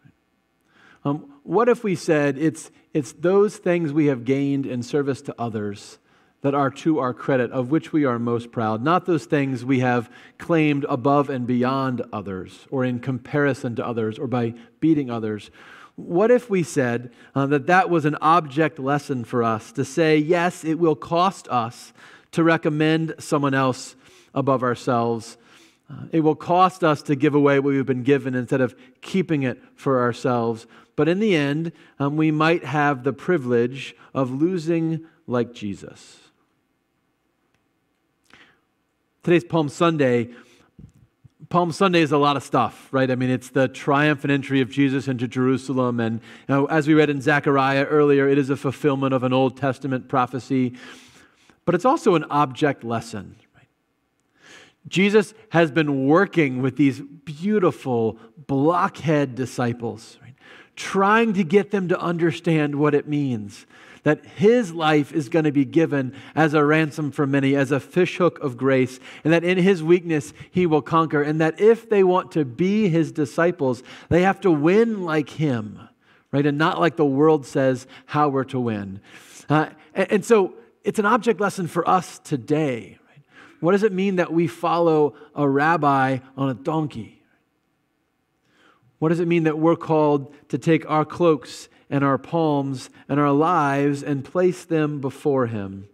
Um, 1.05 1.33
what 1.43 1.69
if 1.69 1.83
we 1.83 1.95
said 1.95 2.39
it's, 2.39 2.71
it's 2.93 3.13
those 3.13 3.57
things 3.57 3.93
we 3.93 4.07
have 4.07 4.25
gained 4.25 4.67
in 4.67 4.83
service 4.83 5.23
to 5.23 5.35
others 5.39 5.99
that 6.41 6.55
are 6.55 6.71
to 6.71 7.01
our 7.01 7.13
credit, 7.13 7.51
of 7.51 7.71
which 7.71 7.93
we 7.93 8.05
are 8.05 8.19
most 8.19 8.53
proud, 8.53 8.83
not 8.83 9.07
those 9.07 9.25
things 9.25 9.65
we 9.65 9.81
have 9.81 10.11
claimed 10.39 10.85
above 10.89 11.31
and 11.31 11.47
beyond 11.47 12.03
others, 12.13 12.67
or 12.71 12.85
in 12.85 13.01
comparison 13.01 13.75
to 13.75 13.85
others, 13.85 14.19
or 14.19 14.29
by 14.29 14.55
beating 14.79 15.11
others? 15.11 15.51
What 15.97 16.31
if 16.31 16.49
we 16.49 16.63
said 16.63 17.11
uh, 17.35 17.47
that 17.47 17.67
that 17.67 17.91
was 17.91 18.05
an 18.05 18.17
object 18.21 18.79
lesson 18.79 19.25
for 19.25 19.43
us 19.43 19.73
to 19.73 19.85
say, 19.85 20.17
yes, 20.17 20.65
it 20.65 20.79
will 20.79 20.95
cost 20.95 21.49
us 21.49 21.93
to 22.31 22.45
recommend 22.45 23.15
someone 23.19 23.55
else 23.55 23.97
above 24.35 24.63
ourselves. 24.63 25.37
Uh, 25.91 26.05
it 26.13 26.21
will 26.21 26.35
cost 26.35 26.85
us 26.85 27.01
to 27.03 27.17
give 27.17 27.35
away 27.35 27.59
what 27.59 27.71
we've 27.71 27.87
been 27.87 28.03
given 28.03 28.35
instead 28.35 28.61
of 28.61 28.75
keeping 29.01 29.43
it 29.43 29.59
for 29.75 30.01
ourselves. 30.01 30.67
But 30.97 31.09
in 31.09 31.19
the 31.19 31.35
end, 31.37 31.73
um, 31.99 32.17
we 32.17 32.31
might 32.31 32.65
have 32.65 33.05
the 33.05 33.13
privilege 33.13 33.95
of 34.13 34.31
losing 34.31 35.07
like 35.27 35.55
Jesus. 35.55 36.19
Today's 39.23 39.45
Palm 39.45 39.69
Sunday. 39.69 40.31
Palm 41.51 41.73
Sunday 41.73 42.03
is 42.03 42.13
a 42.13 42.19
lot 42.19 42.37
of 42.37 42.43
stuff, 42.43 42.89
right? 42.93 43.11
I 43.11 43.15
mean, 43.15 43.31
it's 43.31 43.51
the 43.51 43.69
triumphant 43.69 44.31
entry 44.31 44.61
of 44.61 44.71
Jesus 44.71 45.09
into 45.09 45.29
Jerusalem. 45.29 46.01
And 46.01 46.21
you 46.49 46.55
know, 46.55 46.67
as 46.67 46.87
we 46.87 46.95
read 46.95 47.11
in 47.11 47.21
Zechariah 47.21 47.85
earlier, 47.85 48.29
it 48.29 48.37
is 48.37 48.51
a 48.51 48.57
fulfillment 48.57 49.15
of 49.15 49.23
an 49.23 49.33
Old 49.33 49.57
Testament 49.57 50.09
prophecy. 50.09 50.75
But 51.65 51.75
it's 51.75 51.85
also 51.85 52.15
an 52.15 52.25
object 52.25 52.85
lesson, 52.85 53.37
Jesus 54.89 55.35
has 55.51 55.71
been 55.71 56.07
working 56.07 56.63
with 56.63 56.77
these 56.77 57.01
beautiful 57.01 58.19
blockhead 58.47 59.35
disciples, 59.35 60.19
right? 60.23 60.35
trying 60.77 61.33
to 61.35 61.45
get 61.45 61.71
them 61.71 61.89
to 61.89 62.01
understand 62.01 62.75
what 62.75 62.95
it 62.95 63.09
means 63.09 63.67
that 64.09 64.25
his 64.25 64.73
life 64.73 65.13
is 65.13 65.29
going 65.29 65.45
to 65.45 65.53
be 65.53 65.65
given 65.65 66.15
as 66.35 66.55
a 66.55 66.65
ransom 66.65 67.11
for 67.11 67.27
many, 67.27 67.55
as 67.55 67.71
a 67.71 67.79
fishhook 67.79 68.39
of 68.41 68.57
grace, 68.57 68.99
and 69.25 69.33
that 69.33 69.45
in 69.45 69.59
his 69.59 69.83
weakness 69.83 70.33
he 70.51 70.67
will 70.67 70.81
conquer, 70.81 71.23
and 71.23 71.41
that 71.41 71.61
if 71.61 71.91
they 71.91 72.03
want 72.03 72.33
to 72.33 72.45
be 72.45 72.89
his 72.89 73.13
disciples, 73.13 73.83
they 74.09 74.23
have 74.23 74.41
to 74.41 74.51
win 74.51 75.05
like 75.05 75.29
him, 75.29 75.89
right? 76.33 76.47
And 76.47 76.57
not 76.57 76.81
like 76.81 76.97
the 76.97 77.05
world 77.05 77.45
says 77.45 77.87
how 78.07 78.29
we're 78.29 78.45
to 78.45 78.61
win. 78.61 79.01
Uh, 79.49 79.71
and, 79.95 80.13
and 80.13 80.25
so 80.25 80.55
it's 80.85 80.99
an 80.99 81.07
object 81.07 81.41
lesson 81.41 81.67
for 81.67 81.89
us 81.89 82.19
today, 82.19 82.99
what 83.61 83.73
does 83.73 83.83
it 83.83 83.93
mean 83.93 84.17
that 84.17 84.33
we 84.33 84.47
follow 84.47 85.15
a 85.35 85.49
rabbi 85.49 86.19
on 86.37 86.49
a 86.49 86.55
donkey? 86.55 87.23
What 88.99 89.11
does 89.11 89.21
it 89.21 89.29
mean 89.29 89.45
that 89.45 89.59
we're 89.59 89.77
called 89.77 90.35
to 90.49 90.59
take 90.59 90.89
our 90.91 91.05
cloaks 91.05 91.69
and 91.91 92.05
our 92.05 92.19
palms 92.19 92.91
and 93.09 93.19
our 93.19 93.33
lives 93.33 94.03
and 94.03 94.25
place 94.25 94.65
them 94.65 95.01
before 95.01 95.47
him? 95.47 95.89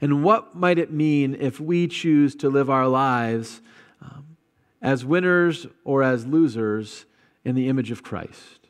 And 0.00 0.24
what 0.24 0.56
might 0.56 0.78
it 0.78 0.92
mean 0.92 1.36
if 1.38 1.60
we 1.60 1.88
choose 1.88 2.34
to 2.36 2.48
live 2.48 2.70
our 2.70 2.88
lives 2.88 3.60
um, 4.00 4.36
as 4.80 5.04
winners 5.04 5.66
or 5.84 6.02
as 6.02 6.26
losers 6.26 7.04
in 7.44 7.54
the 7.54 7.68
image 7.68 7.90
of 7.90 8.02
Christ? 8.02 8.67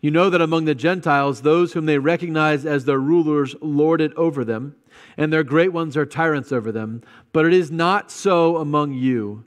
You 0.00 0.10
know 0.10 0.30
that 0.30 0.40
among 0.40 0.64
the 0.64 0.74
Gentiles, 0.74 1.42
those 1.42 1.72
whom 1.72 1.86
they 1.86 1.98
recognize 1.98 2.64
as 2.64 2.84
their 2.84 2.98
rulers 2.98 3.54
lord 3.60 4.00
it 4.00 4.14
over 4.14 4.44
them, 4.44 4.76
and 5.16 5.32
their 5.32 5.44
great 5.44 5.72
ones 5.72 5.96
are 5.96 6.06
tyrants 6.06 6.52
over 6.52 6.72
them. 6.72 7.02
But 7.32 7.44
it 7.46 7.52
is 7.52 7.70
not 7.70 8.10
so 8.10 8.56
among 8.56 8.94
you. 8.94 9.44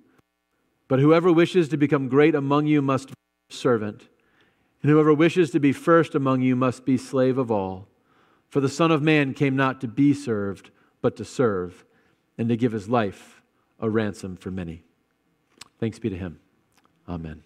But 0.88 1.00
whoever 1.00 1.32
wishes 1.32 1.70
to 1.70 1.78
become 1.78 2.08
great 2.08 2.36
among 2.36 2.68
you 2.68 2.82
must 2.82 3.08
be 3.08 3.14
servant, 3.50 4.08
and 4.82 4.92
whoever 4.92 5.14
wishes 5.14 5.50
to 5.52 5.60
be 5.60 5.74
first 5.74 6.14
among 6.14 6.42
you 6.42 6.56
must 6.56 6.86
be 6.86 6.98
slave 6.98 7.38
of 7.38 7.50
all. 7.50 7.88
For 8.50 8.60
the 8.60 8.70
Son 8.70 8.92
of 8.92 9.02
Man 9.02 9.34
came 9.34 9.56
not 9.56 9.82
to 9.82 9.88
be 9.88 10.14
served, 10.14 10.70
but 11.02 11.16
to 11.16 11.26
serve, 11.26 11.84
and 12.38 12.48
to 12.50 12.58
give 12.58 12.74
his 12.74 12.90
life 12.90 13.42
a 13.80 13.90
ransom 13.90 14.36
for 14.36 14.52
many. 14.52 14.84
Thanks 15.80 15.98
be 15.98 16.10
to 16.10 16.18
him. 16.18 16.40
Amen. 17.08 17.44